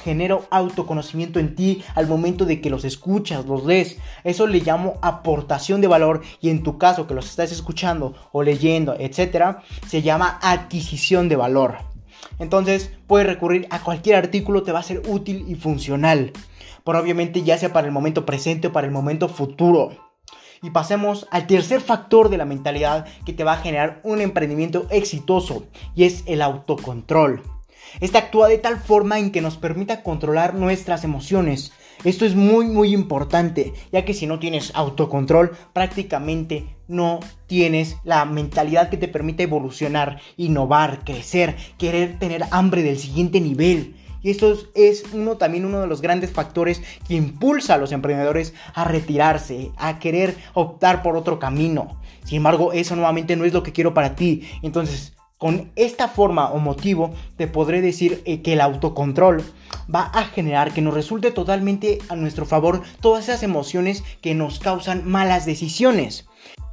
genero 0.03 0.45
autoconocimiento 0.49 1.39
en 1.39 1.55
ti 1.55 1.83
al 1.95 2.07
momento 2.07 2.45
de 2.45 2.61
que 2.61 2.69
los 2.69 2.85
escuchas, 2.85 3.45
los 3.45 3.65
lees. 3.65 3.97
Eso 4.23 4.47
le 4.47 4.59
llamo 4.59 4.97
aportación 5.01 5.81
de 5.81 5.87
valor 5.87 6.21
y 6.41 6.49
en 6.49 6.63
tu 6.63 6.77
caso 6.77 7.07
que 7.07 7.13
los 7.13 7.29
estás 7.29 7.51
escuchando 7.51 8.15
o 8.31 8.43
leyendo, 8.43 8.95
etcétera, 8.97 9.63
se 9.87 10.01
llama 10.01 10.39
adquisición 10.41 11.29
de 11.29 11.35
valor. 11.35 11.77
Entonces, 12.39 12.91
puedes 13.07 13.27
recurrir 13.27 13.67
a 13.69 13.81
cualquier 13.81 14.15
artículo, 14.15 14.63
te 14.63 14.71
va 14.71 14.79
a 14.79 14.83
ser 14.83 15.01
útil 15.07 15.45
y 15.47 15.55
funcional. 15.55 16.31
Por 16.83 16.95
obviamente 16.95 17.43
ya 17.43 17.57
sea 17.57 17.73
para 17.73 17.87
el 17.87 17.93
momento 17.93 18.25
presente 18.25 18.67
o 18.67 18.71
para 18.71 18.87
el 18.87 18.93
momento 18.93 19.27
futuro. 19.27 19.91
Y 20.61 20.71
pasemos 20.71 21.27
al 21.31 21.47
tercer 21.47 21.79
factor 21.79 22.29
de 22.29 22.37
la 22.37 22.45
mentalidad 22.45 23.05
que 23.25 23.33
te 23.33 23.43
va 23.43 23.53
a 23.53 23.61
generar 23.61 24.01
un 24.03 24.19
emprendimiento 24.19 24.87
exitoso 24.89 25.67
y 25.95 26.03
es 26.03 26.23
el 26.25 26.41
autocontrol. 26.41 27.58
Este 27.99 28.17
actúa 28.17 28.47
de 28.47 28.57
tal 28.57 28.79
forma 28.79 29.19
en 29.19 29.31
que 29.31 29.41
nos 29.41 29.57
permita 29.57 30.03
controlar 30.03 30.55
nuestras 30.55 31.03
emociones. 31.03 31.71
Esto 32.03 32.25
es 32.25 32.35
muy 32.35 32.67
muy 32.67 32.93
importante, 32.93 33.73
ya 33.91 34.05
que 34.05 34.13
si 34.13 34.25
no 34.25 34.39
tienes 34.39 34.71
autocontrol, 34.73 35.51
prácticamente 35.73 36.77
no 36.87 37.19
tienes 37.47 37.97
la 38.03 38.23
mentalidad 38.23 38.89
que 38.89 38.97
te 38.97 39.09
permite 39.09 39.43
evolucionar, 39.43 40.21
innovar, 40.37 41.03
crecer, 41.03 41.57
querer 41.77 42.17
tener 42.17 42.45
hambre 42.51 42.83
del 42.83 42.97
siguiente 42.97 43.41
nivel. 43.41 43.95
Y 44.21 44.31
esto 44.31 44.57
es 44.75 45.03
uno 45.13 45.37
también 45.37 45.65
uno 45.65 45.81
de 45.81 45.87
los 45.87 46.01
grandes 46.01 46.31
factores 46.31 46.81
que 47.07 47.15
impulsa 47.15 47.75
a 47.75 47.77
los 47.77 47.91
emprendedores 47.91 48.53
a 48.73 48.83
retirarse, 48.83 49.71
a 49.77 49.99
querer 49.99 50.35
optar 50.53 51.03
por 51.03 51.15
otro 51.15 51.39
camino. 51.39 51.99
Sin 52.25 52.37
embargo, 52.37 52.73
eso 52.73 52.95
nuevamente 52.95 53.35
no 53.35 53.45
es 53.45 53.53
lo 53.53 53.63
que 53.63 53.71
quiero 53.71 53.93
para 53.93 54.15
ti. 54.15 54.47
Entonces, 54.61 55.13
con 55.39 55.71
esta 55.75 56.09
forma 56.09 56.51
o 56.51 56.59
motivo 56.59 57.15
te 57.37 57.47
podré 57.47 57.81
decir 57.81 58.21
eh, 58.25 58.43
que 58.43 58.53
el 58.53 58.61
autocontrol 58.61 59.41
va 59.93 60.03
a 60.03 60.25
generar 60.25 60.73
que 60.73 60.81
nos 60.81 60.93
resulte 60.93 61.31
totalmente 61.31 61.97
a 62.09 62.15
nuestro 62.15 62.45
favor 62.45 62.83
todas 63.01 63.23
esas 63.23 63.41
emociones 63.41 64.03
que 64.21 64.35
nos 64.35 64.59
causan 64.59 65.09
malas 65.09 65.47
decisiones. 65.47 66.28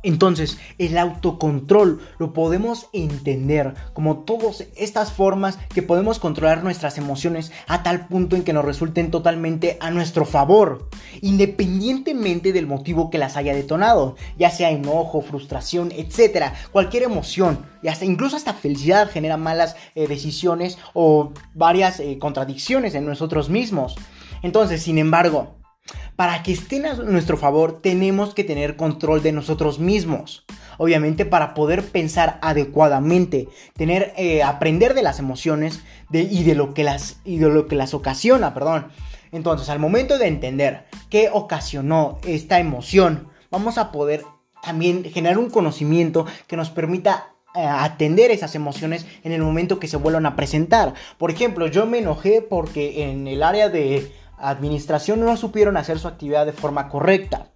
Entonces, 0.07 0.59
el 0.79 0.99
autocontrol 0.99 2.01
lo 2.19 2.33
podemos 2.33 2.87
entender 2.92 3.75
como 3.92 4.19
todas 4.19 4.64
estas 4.77 5.12
formas 5.12 5.59
que 5.75 5.83
podemos 5.83 6.21
controlar 6.21 6.62
nuestras 6.62 6.97
emociones 6.97 7.51
a 7.66 7.83
tal 7.83 8.07
punto 8.07 8.37
en 8.37 8.45
que 8.45 8.53
nos 8.53 8.64
resulten 8.64 9.11
totalmente 9.11 9.77
a 9.81 9.90
nuestro 9.90 10.25
favor, 10.25 10.88
independientemente 11.23 12.53
del 12.53 12.69
motivo 12.69 13.11
que 13.11 13.19
las 13.19 13.37
haya 13.37 13.53
detonado, 13.53 14.14
ya 14.38 14.51
sea 14.51 14.71
enojo, 14.71 15.23
frustración, 15.23 15.90
etcétera, 15.90 16.55
cualquier 16.71 17.03
emoción, 17.03 17.66
y 17.83 17.88
hasta 17.88 18.05
incluso 18.05 18.37
hasta 18.37 18.55
felicidad 18.55 19.11
genera 19.11 19.37
malas 19.37 19.75
eh, 19.97 20.07
decisiones 20.07 20.79
o 20.95 21.33
varias 21.53 21.99
eh, 21.99 22.16
contradicciones 22.21 22.95
en 22.95 23.07
nosotros 23.07 23.51
mismos. 23.51 23.97
Entonces, 24.42 24.85
sin 24.85 24.99
embargo, 24.99 25.57
para 26.17 26.43
que 26.43 26.53
estén 26.53 26.87
a 26.87 26.95
nuestro 26.95 27.37
favor, 27.37 27.81
tenemos 27.81 28.35
que 28.35 28.43
tener 28.43 28.77
control 28.77 29.23
de 29.23 29.33
nosotros 29.33 29.79
mismos. 29.79 30.45
Obviamente 30.79 31.25
para 31.25 31.55
poder 31.55 31.85
pensar 31.85 32.39
adecuadamente, 32.43 33.49
tener, 33.77 34.13
eh, 34.17 34.43
aprender 34.43 34.95
de 34.95 35.03
las 35.03 35.19
emociones 35.19 35.81
y, 36.11 36.43
de 36.43 36.55
lo 36.55 36.75
que 36.75 36.85
las, 36.85 37.21
y 37.25 37.39
de 37.39 37.49
lo 37.49 37.67
que 37.67 37.77
las 37.77 37.95
ocasiona, 37.95 38.55
perdón. 38.55 38.89
Entonces, 39.33 39.69
al 39.69 39.79
momento 39.79 40.19
de 40.19 40.29
entender 40.29 40.87
qué 41.11 41.31
ocasionó 41.33 42.19
esta 42.27 42.59
emoción, 42.59 43.29
vamos 43.51 43.77
a 43.79 43.93
poder 43.93 44.25
también 44.63 45.05
generar 45.05 45.39
un 45.39 45.51
conocimiento 45.51 46.27
que 46.47 46.57
nos 46.57 46.71
permita 46.71 47.35
eh, 47.55 47.65
atender 47.65 48.31
esas 48.31 48.55
emociones 48.55 49.07
en 49.25 49.33
el 49.33 49.43
momento 49.43 49.79
que 49.79 49.89
se 49.89 49.97
vuelvan 49.97 50.27
a 50.27 50.37
presentar. 50.37 50.95
Por 51.19 51.31
ejemplo, 51.31 51.67
yo 51.67 51.87
me 51.87 51.99
enojé 51.99 52.43
porque 52.43 53.11
en 53.11 53.27
el 53.27 53.43
área 53.43 53.69
de 53.69 54.13
administración 54.38 55.20
no 55.20 55.37
supieron 55.37 55.77
hacer 55.77 55.99
su 55.99 56.09
actividad 56.09 56.46
de 56.46 56.53
forma 56.53 56.88
correcta. 56.88 57.46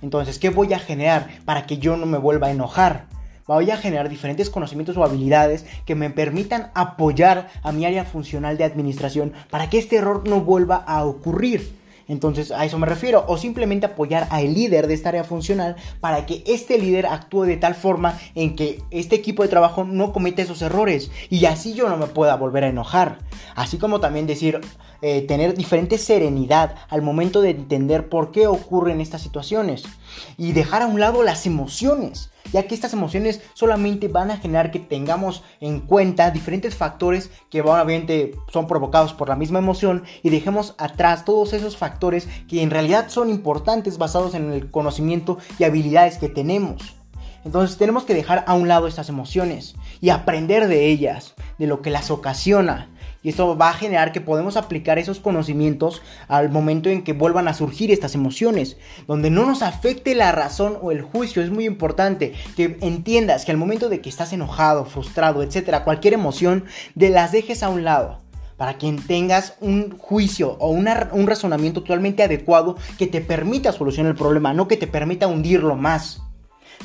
Entonces, 0.00 0.38
¿qué 0.38 0.50
voy 0.50 0.72
a 0.72 0.78
generar 0.78 1.28
para 1.44 1.66
que 1.66 1.78
yo 1.78 1.96
no 1.96 2.06
me 2.06 2.18
vuelva 2.18 2.48
a 2.48 2.50
enojar? 2.50 3.06
Voy 3.46 3.70
a 3.70 3.76
generar 3.76 4.08
diferentes 4.08 4.50
conocimientos 4.50 4.96
o 4.96 5.04
habilidades 5.04 5.66
que 5.84 5.94
me 5.94 6.10
permitan 6.10 6.70
apoyar 6.74 7.50
a 7.62 7.72
mi 7.72 7.84
área 7.84 8.04
funcional 8.04 8.56
de 8.56 8.64
administración 8.64 9.32
para 9.50 9.68
que 9.68 9.78
este 9.78 9.96
error 9.96 10.28
no 10.28 10.40
vuelva 10.40 10.76
a 10.76 11.04
ocurrir. 11.04 11.81
Entonces 12.08 12.50
a 12.50 12.64
eso 12.64 12.78
me 12.78 12.86
refiero. 12.86 13.24
O 13.28 13.36
simplemente 13.36 13.86
apoyar 13.86 14.26
al 14.30 14.54
líder 14.54 14.86
de 14.86 14.94
esta 14.94 15.10
área 15.10 15.24
funcional 15.24 15.76
para 16.00 16.26
que 16.26 16.42
este 16.46 16.78
líder 16.78 17.06
actúe 17.06 17.42
de 17.44 17.56
tal 17.56 17.74
forma 17.74 18.18
en 18.34 18.56
que 18.56 18.82
este 18.90 19.16
equipo 19.16 19.42
de 19.42 19.48
trabajo 19.48 19.84
no 19.84 20.12
cometa 20.12 20.42
esos 20.42 20.62
errores. 20.62 21.10
Y 21.30 21.44
así 21.46 21.74
yo 21.74 21.88
no 21.88 21.96
me 21.96 22.06
pueda 22.06 22.36
volver 22.36 22.64
a 22.64 22.68
enojar. 22.68 23.18
Así 23.54 23.78
como 23.78 24.00
también 24.00 24.26
decir, 24.26 24.60
eh, 25.02 25.22
tener 25.22 25.54
diferente 25.54 25.98
serenidad 25.98 26.74
al 26.88 27.02
momento 27.02 27.42
de 27.42 27.50
entender 27.50 28.08
por 28.08 28.32
qué 28.32 28.46
ocurren 28.46 29.00
estas 29.00 29.22
situaciones. 29.22 29.84
Y 30.36 30.52
dejar 30.52 30.82
a 30.82 30.86
un 30.86 31.00
lado 31.00 31.22
las 31.22 31.46
emociones 31.46 32.31
ya 32.52 32.66
que 32.66 32.74
estas 32.74 32.92
emociones 32.92 33.40
solamente 33.54 34.08
van 34.08 34.30
a 34.30 34.38
generar 34.38 34.70
que 34.70 34.78
tengamos 34.78 35.42
en 35.60 35.80
cuenta 35.80 36.30
diferentes 36.30 36.74
factores 36.74 37.30
que 37.50 37.60
obviamente 37.60 38.34
son 38.52 38.66
provocados 38.66 39.12
por 39.12 39.28
la 39.28 39.36
misma 39.36 39.58
emoción 39.58 40.04
y 40.22 40.30
dejemos 40.30 40.74
atrás 40.78 41.24
todos 41.24 41.52
esos 41.52 41.76
factores 41.76 42.28
que 42.48 42.62
en 42.62 42.70
realidad 42.70 43.08
son 43.08 43.30
importantes 43.30 43.98
basados 43.98 44.34
en 44.34 44.52
el 44.52 44.70
conocimiento 44.70 45.38
y 45.58 45.64
habilidades 45.64 46.18
que 46.18 46.28
tenemos. 46.28 46.96
Entonces 47.44 47.76
tenemos 47.76 48.04
que 48.04 48.14
dejar 48.14 48.44
a 48.46 48.54
un 48.54 48.68
lado 48.68 48.86
estas 48.86 49.08
emociones 49.08 49.74
y 50.00 50.10
aprender 50.10 50.68
de 50.68 50.86
ellas, 50.86 51.34
de 51.58 51.66
lo 51.66 51.82
que 51.82 51.90
las 51.90 52.10
ocasiona, 52.10 52.88
y 53.22 53.28
esto 53.28 53.56
va 53.56 53.70
a 53.70 53.74
generar 53.74 54.12
que 54.12 54.20
podemos 54.20 54.56
aplicar 54.56 54.98
esos 54.98 55.20
conocimientos 55.20 56.02
al 56.28 56.50
momento 56.50 56.88
en 56.90 57.02
que 57.02 57.12
vuelvan 57.12 57.48
a 57.48 57.54
surgir 57.54 57.90
estas 57.90 58.14
emociones, 58.14 58.76
donde 59.06 59.30
no 59.30 59.46
nos 59.46 59.62
afecte 59.62 60.14
la 60.14 60.32
razón 60.32 60.78
o 60.82 60.90
el 60.90 61.02
juicio. 61.02 61.42
Es 61.42 61.50
muy 61.50 61.64
importante 61.64 62.32
que 62.56 62.76
entiendas 62.80 63.44
que 63.44 63.52
al 63.52 63.58
momento 63.58 63.88
de 63.88 64.00
que 64.00 64.08
estás 64.08 64.32
enojado, 64.32 64.84
frustrado, 64.84 65.42
etcétera, 65.42 65.84
cualquier 65.84 66.14
emoción, 66.14 66.64
de 66.94 67.10
las 67.10 67.32
dejes 67.32 67.62
a 67.62 67.68
un 67.68 67.84
lado 67.84 68.18
para 68.56 68.78
que 68.78 68.92
tengas 69.06 69.54
un 69.60 69.96
juicio 69.98 70.56
o 70.60 70.70
un 70.70 71.26
razonamiento 71.26 71.82
totalmente 71.82 72.22
adecuado 72.22 72.76
que 72.96 73.06
te 73.06 73.20
permita 73.20 73.72
solucionar 73.72 74.12
el 74.12 74.18
problema, 74.18 74.52
no 74.52 74.68
que 74.68 74.76
te 74.76 74.86
permita 74.86 75.26
hundirlo 75.26 75.74
más. 75.74 76.22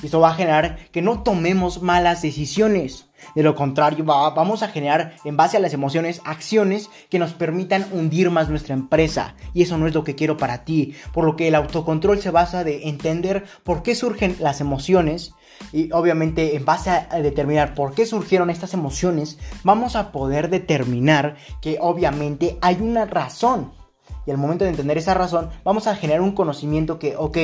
Y 0.01 0.07
eso 0.07 0.19
va 0.19 0.29
a 0.29 0.35
generar 0.35 0.77
que 0.91 1.01
no 1.01 1.23
tomemos 1.23 1.81
malas 1.81 2.21
decisiones. 2.21 3.07
De 3.35 3.43
lo 3.43 3.55
contrario, 3.55 4.05
vamos 4.05 4.63
a 4.63 4.67
generar 4.67 5.15
en 5.25 5.37
base 5.37 5.57
a 5.57 5.59
las 5.59 5.73
emociones 5.73 6.21
acciones 6.23 6.89
que 7.09 7.19
nos 7.19 7.33
permitan 7.33 7.87
hundir 7.91 8.29
más 8.29 8.49
nuestra 8.49 8.73
empresa. 8.73 9.35
Y 9.53 9.63
eso 9.63 9.77
no 9.77 9.87
es 9.87 9.93
lo 9.93 10.03
que 10.03 10.15
quiero 10.15 10.37
para 10.37 10.63
ti. 10.65 10.93
Por 11.13 11.25
lo 11.25 11.35
que 11.35 11.47
el 11.47 11.55
autocontrol 11.55 12.19
se 12.19 12.31
basa 12.31 12.63
de 12.63 12.87
entender 12.87 13.45
por 13.63 13.83
qué 13.83 13.95
surgen 13.95 14.35
las 14.39 14.61
emociones. 14.61 15.33
Y 15.73 15.91
obviamente 15.91 16.55
en 16.55 16.65
base 16.65 16.91
a 16.91 17.07
determinar 17.21 17.73
por 17.73 17.93
qué 17.93 18.05
surgieron 18.05 18.51
estas 18.51 18.75
emociones, 18.75 19.39
vamos 19.63 19.95
a 19.95 20.11
poder 20.11 20.49
determinar 20.49 21.35
que 21.61 21.77
obviamente 21.81 22.59
hay 22.61 22.77
una 22.79 23.05
razón 23.05 23.71
y 24.27 24.31
al 24.31 24.37
momento 24.37 24.65
de 24.65 24.71
entender 24.71 24.97
esa 24.97 25.13
razón, 25.13 25.49
vamos 25.63 25.87
a 25.87 25.95
generar 25.95 26.21
un 26.21 26.33
conocimiento 26.33 26.99
que, 26.99 27.15
ok, 27.15 27.37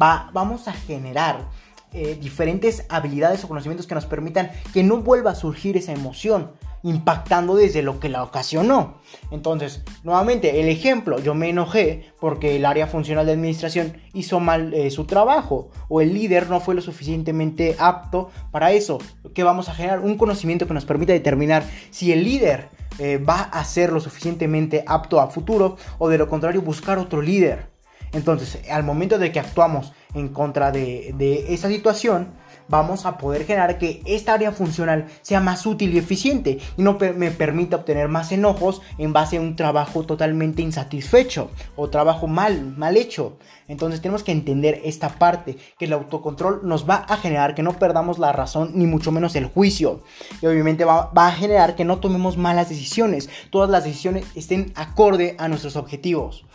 va, 0.00 0.30
vamos 0.34 0.68
a 0.68 0.72
generar 0.72 1.48
eh, 1.92 2.18
diferentes 2.20 2.84
habilidades 2.88 3.44
o 3.44 3.48
conocimientos 3.48 3.86
que 3.86 3.94
nos 3.94 4.06
permitan 4.06 4.50
que 4.72 4.82
no 4.82 4.98
vuelva 4.98 5.30
a 5.30 5.34
surgir 5.34 5.76
esa 5.76 5.92
emoción 5.92 6.52
impactando 6.82 7.56
desde 7.56 7.82
lo 7.82 7.98
que 7.98 8.08
la 8.08 8.22
ocasionó. 8.22 8.98
Entonces, 9.30 9.82
nuevamente, 10.04 10.60
el 10.60 10.68
ejemplo, 10.68 11.18
yo 11.18 11.34
me 11.34 11.48
enojé 11.48 12.12
porque 12.20 12.56
el 12.56 12.64
área 12.64 12.86
funcional 12.86 13.26
de 13.26 13.32
administración 13.32 14.00
hizo 14.12 14.38
mal 14.38 14.72
eh, 14.72 14.90
su 14.90 15.04
trabajo 15.04 15.70
o 15.88 16.00
el 16.00 16.14
líder 16.14 16.48
no 16.48 16.60
fue 16.60 16.76
lo 16.76 16.82
suficientemente 16.82 17.74
apto 17.78 18.30
para 18.52 18.70
eso. 18.70 18.98
¿Qué 19.34 19.42
vamos 19.42 19.68
a 19.68 19.74
generar? 19.74 20.00
Un 20.00 20.16
conocimiento 20.16 20.68
que 20.68 20.74
nos 20.74 20.84
permita 20.84 21.12
determinar 21.12 21.64
si 21.90 22.12
el 22.12 22.22
líder 22.22 22.68
eh, 22.98 23.18
va 23.18 23.40
a 23.40 23.64
ser 23.64 23.92
lo 23.92 24.00
suficientemente 24.00 24.84
apto 24.86 25.20
a 25.20 25.28
futuro 25.28 25.76
o 25.98 26.08
de 26.08 26.18
lo 26.18 26.28
contrario 26.28 26.62
buscar 26.62 26.98
otro 26.98 27.20
líder. 27.20 27.70
Entonces, 28.12 28.60
al 28.70 28.84
momento 28.84 29.18
de 29.18 29.32
que 29.32 29.40
actuamos 29.40 29.92
en 30.16 30.28
contra 30.28 30.72
de, 30.72 31.46
esa 31.48 31.68
situación, 31.68 32.28
vamos 32.68 33.06
a 33.06 33.18
poder 33.18 33.44
generar 33.44 33.78
que 33.78 34.02
esta 34.06 34.32
área 34.32 34.50
funcional 34.50 35.06
sea 35.22 35.40
más 35.40 35.66
útil 35.66 35.94
y 35.94 35.98
eficiente 35.98 36.58
y 36.76 36.82
no 36.82 36.98
me 36.98 37.30
permita 37.30 37.76
obtener 37.76 38.08
más 38.08 38.32
enojos 38.32 38.82
en 38.98 39.12
base 39.12 39.36
a 39.36 39.40
un 39.40 39.54
trabajo 39.54 40.04
totalmente 40.04 40.62
insatisfecho 40.62 41.50
o 41.76 41.90
trabajo 41.90 42.26
mal, 42.26 42.74
mal 42.76 42.96
hecho. 42.96 43.38
Entonces 43.68 44.00
tenemos 44.00 44.22
que 44.22 44.32
entender 44.32 44.80
esta 44.84 45.10
parte, 45.18 45.58
que 45.78 45.84
el 45.84 45.92
autocontrol 45.92 46.60
nos 46.62 46.88
va 46.88 47.04
a 47.08 47.16
generar 47.18 47.54
que 47.54 47.62
no 47.62 47.78
perdamos 47.78 48.18
la 48.18 48.32
razón 48.32 48.72
ni 48.74 48.86
mucho 48.86 49.12
menos 49.12 49.36
el 49.36 49.46
juicio. 49.46 50.02
Y 50.40 50.46
obviamente 50.46 50.84
va 50.84 51.10
a 51.14 51.32
generar 51.32 51.76
que 51.76 51.84
no 51.84 51.98
tomemos 51.98 52.36
malas 52.36 52.68
decisiones, 52.68 53.28
todas 53.50 53.70
las 53.70 53.84
decisiones 53.84 54.24
estén 54.34 54.72
acorde 54.76 55.36
a 55.38 55.48
nuestros 55.48 55.76
objetivos. 55.76 56.46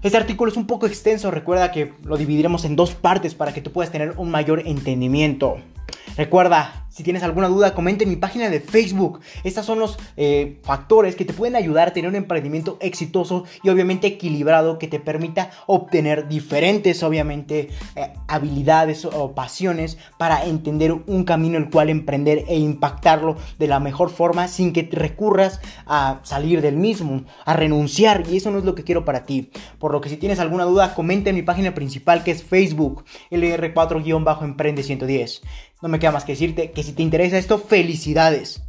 Este 0.00 0.16
artículo 0.16 0.50
es 0.50 0.56
un 0.56 0.68
poco 0.68 0.86
extenso, 0.86 1.32
recuerda 1.32 1.72
que 1.72 1.92
lo 2.04 2.16
dividiremos 2.16 2.64
en 2.64 2.76
dos 2.76 2.94
partes 2.94 3.34
para 3.34 3.52
que 3.52 3.60
tú 3.60 3.72
puedas 3.72 3.90
tener 3.90 4.14
un 4.16 4.30
mayor 4.30 4.62
entendimiento. 4.64 5.56
Recuerda, 6.16 6.88
si 6.98 7.04
tienes 7.04 7.22
alguna 7.22 7.46
duda, 7.46 7.74
comenta 7.74 8.02
en 8.02 8.10
mi 8.10 8.16
página 8.16 8.50
de 8.50 8.58
Facebook. 8.58 9.20
Estos 9.44 9.64
son 9.64 9.78
los 9.78 9.98
eh, 10.16 10.58
factores 10.64 11.14
que 11.14 11.24
te 11.24 11.32
pueden 11.32 11.54
ayudar 11.54 11.86
a 11.86 11.92
tener 11.92 12.10
un 12.10 12.16
emprendimiento 12.16 12.76
exitoso 12.80 13.44
y 13.62 13.68
obviamente 13.68 14.08
equilibrado 14.08 14.80
que 14.80 14.88
te 14.88 14.98
permita 14.98 15.50
obtener 15.68 16.26
diferentes, 16.26 17.04
obviamente, 17.04 17.68
eh, 17.94 18.12
habilidades 18.26 19.04
o 19.04 19.32
pasiones 19.32 19.96
para 20.18 20.44
entender 20.44 20.92
un 20.92 21.22
camino 21.22 21.56
el 21.56 21.70
cual 21.70 21.88
emprender 21.88 22.44
e 22.48 22.56
impactarlo 22.56 23.36
de 23.60 23.68
la 23.68 23.78
mejor 23.78 24.10
forma 24.10 24.48
sin 24.48 24.72
que 24.72 24.82
te 24.82 24.96
recurras 24.96 25.60
a 25.86 26.18
salir 26.24 26.62
del 26.62 26.76
mismo, 26.76 27.22
a 27.44 27.52
renunciar. 27.52 28.24
Y 28.28 28.38
eso 28.38 28.50
no 28.50 28.58
es 28.58 28.64
lo 28.64 28.74
que 28.74 28.82
quiero 28.82 29.04
para 29.04 29.24
ti. 29.24 29.50
Por 29.78 29.92
lo 29.92 30.00
que 30.00 30.08
si 30.08 30.16
tienes 30.16 30.40
alguna 30.40 30.64
duda, 30.64 30.96
comenta 30.96 31.30
en 31.30 31.36
mi 31.36 31.42
página 31.42 31.74
principal 31.74 32.24
que 32.24 32.32
es 32.32 32.42
Facebook, 32.42 33.04
LR4-Emprende 33.30 34.82
110. 34.82 35.42
No 35.80 35.88
me 35.88 36.00
queda 36.00 36.10
más 36.10 36.24
que 36.24 36.32
decirte 36.32 36.72
que 36.72 36.82
si 36.82 36.92
te 36.92 37.04
interesa 37.04 37.38
esto, 37.38 37.56
felicidades. 37.56 38.62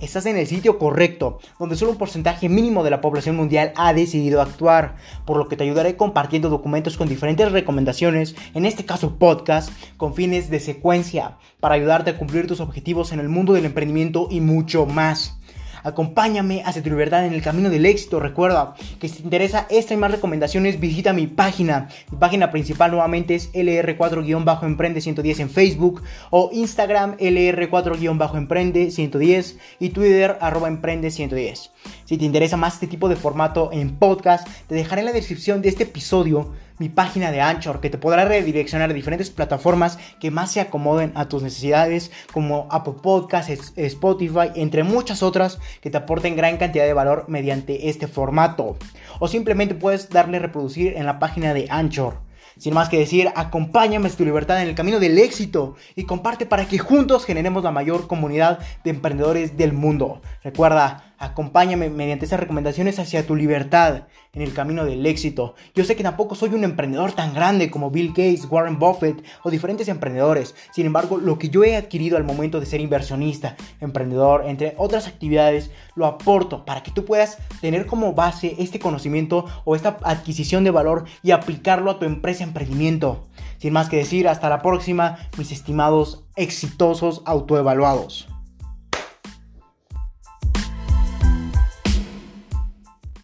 Estás 0.00 0.26
en 0.26 0.36
el 0.36 0.48
sitio 0.48 0.80
correcto, 0.80 1.38
donde 1.60 1.76
solo 1.76 1.92
un 1.92 1.96
porcentaje 1.96 2.48
mínimo 2.48 2.82
de 2.82 2.90
la 2.90 3.00
población 3.00 3.36
mundial 3.36 3.72
ha 3.76 3.94
decidido 3.94 4.42
actuar, 4.42 4.96
por 5.26 5.36
lo 5.36 5.46
que 5.46 5.56
te 5.56 5.62
ayudaré 5.62 5.96
compartiendo 5.96 6.50
documentos 6.50 6.96
con 6.96 7.08
diferentes 7.08 7.52
recomendaciones, 7.52 8.34
en 8.52 8.66
este 8.66 8.84
caso 8.84 9.16
podcast, 9.16 9.70
con 9.96 10.14
fines 10.14 10.50
de 10.50 10.58
secuencia, 10.58 11.38
para 11.60 11.76
ayudarte 11.76 12.10
a 12.10 12.18
cumplir 12.18 12.48
tus 12.48 12.58
objetivos 12.58 13.12
en 13.12 13.20
el 13.20 13.28
mundo 13.28 13.52
del 13.52 13.66
emprendimiento 13.66 14.26
y 14.28 14.40
mucho 14.40 14.86
más. 14.86 15.38
Acompáñame 15.84 16.62
hacia 16.64 16.82
tu 16.82 16.88
libertad 16.88 17.26
en 17.26 17.34
el 17.34 17.42
camino 17.42 17.68
del 17.68 17.84
éxito. 17.84 18.18
Recuerda 18.18 18.74
que 18.98 19.08
si 19.08 19.16
te 19.16 19.22
interesa 19.22 19.66
esta 19.68 19.92
y 19.92 19.98
más 19.98 20.10
recomendaciones, 20.10 20.80
visita 20.80 21.12
mi 21.12 21.26
página. 21.26 21.88
Mi 22.10 22.16
página 22.16 22.50
principal 22.50 22.90
nuevamente 22.90 23.34
es 23.34 23.52
LR4-Emprende 23.52 25.02
110 25.02 25.40
en 25.40 25.50
Facebook 25.50 26.02
o 26.30 26.48
Instagram 26.52 27.18
LR4-Emprende 27.18 28.90
110 28.90 29.58
y 29.78 29.90
Twitter 29.90 30.38
arroba 30.40 30.68
Emprende 30.68 31.10
110. 31.10 31.70
Si 32.06 32.18
te 32.18 32.24
interesa 32.24 32.56
más 32.56 32.74
este 32.74 32.86
tipo 32.86 33.10
de 33.10 33.16
formato 33.16 33.70
en 33.70 33.96
podcast, 33.96 34.48
te 34.66 34.74
dejaré 34.74 35.00
en 35.00 35.06
la 35.06 35.12
descripción 35.12 35.60
de 35.60 35.68
este 35.68 35.82
episodio 35.82 36.52
mi 36.78 36.88
página 36.88 37.30
de 37.30 37.40
Anchor 37.40 37.80
que 37.80 37.90
te 37.90 37.98
podrá 37.98 38.24
redireccionar 38.24 38.90
a 38.90 38.94
diferentes 38.94 39.30
plataformas 39.30 39.98
que 40.20 40.30
más 40.30 40.52
se 40.52 40.60
acomoden 40.60 41.12
a 41.14 41.28
tus 41.28 41.42
necesidades 41.42 42.10
como 42.32 42.66
Apple 42.70 42.94
Podcasts, 43.02 43.72
Spotify, 43.76 44.50
entre 44.56 44.82
muchas 44.82 45.22
otras 45.22 45.58
que 45.80 45.90
te 45.90 45.98
aporten 45.98 46.36
gran 46.36 46.56
cantidad 46.56 46.84
de 46.84 46.92
valor 46.92 47.26
mediante 47.28 47.88
este 47.88 48.08
formato. 48.08 48.76
O 49.20 49.28
simplemente 49.28 49.74
puedes 49.74 50.10
darle 50.10 50.38
reproducir 50.38 50.94
en 50.96 51.06
la 51.06 51.18
página 51.18 51.54
de 51.54 51.66
Anchor. 51.70 52.18
Sin 52.56 52.72
más 52.72 52.88
que 52.88 52.98
decir, 52.98 53.30
acompáñame 53.34 54.08
a 54.08 54.12
tu 54.12 54.24
libertad 54.24 54.62
en 54.62 54.68
el 54.68 54.76
camino 54.76 55.00
del 55.00 55.18
éxito 55.18 55.74
y 55.96 56.04
comparte 56.04 56.46
para 56.46 56.66
que 56.66 56.78
juntos 56.78 57.24
generemos 57.24 57.64
la 57.64 57.72
mayor 57.72 58.06
comunidad 58.06 58.60
de 58.84 58.90
emprendedores 58.90 59.56
del 59.56 59.72
mundo. 59.72 60.22
Recuerda, 60.44 61.13
acompáñame 61.18 61.90
mediante 61.90 62.26
esas 62.26 62.40
recomendaciones 62.40 62.98
hacia 62.98 63.26
tu 63.26 63.36
libertad 63.36 64.04
en 64.32 64.42
el 64.42 64.52
camino 64.52 64.84
del 64.84 65.06
éxito. 65.06 65.54
Yo 65.74 65.84
sé 65.84 65.96
que 65.96 66.02
tampoco 66.02 66.34
soy 66.34 66.50
un 66.50 66.64
emprendedor 66.64 67.12
tan 67.12 67.34
grande 67.34 67.70
como 67.70 67.90
Bill 67.90 68.08
Gates, 68.08 68.46
Warren 68.50 68.78
Buffett 68.78 69.22
o 69.42 69.50
diferentes 69.50 69.88
emprendedores. 69.88 70.54
Sin 70.72 70.86
embargo, 70.86 71.18
lo 71.18 71.38
que 71.38 71.48
yo 71.48 71.64
he 71.64 71.76
adquirido 71.76 72.16
al 72.16 72.24
momento 72.24 72.60
de 72.60 72.66
ser 72.66 72.80
inversionista, 72.80 73.56
emprendedor, 73.80 74.44
entre 74.46 74.74
otras 74.76 75.06
actividades, 75.06 75.70
lo 75.94 76.06
aporto 76.06 76.64
para 76.64 76.82
que 76.82 76.90
tú 76.90 77.04
puedas 77.04 77.38
tener 77.60 77.86
como 77.86 78.12
base 78.12 78.56
este 78.58 78.78
conocimiento 78.78 79.46
o 79.64 79.76
esta 79.76 79.98
adquisición 80.02 80.64
de 80.64 80.70
valor 80.70 81.04
y 81.22 81.30
aplicarlo 81.30 81.90
a 81.90 81.98
tu 81.98 82.04
empresa 82.04 82.44
emprendimiento. 82.44 83.24
Sin 83.58 83.72
más 83.72 83.88
que 83.88 83.96
decir, 83.96 84.28
hasta 84.28 84.48
la 84.48 84.62
próxima, 84.62 85.18
mis 85.38 85.52
estimados 85.52 86.24
exitosos 86.36 87.22
autoevaluados. 87.24 88.28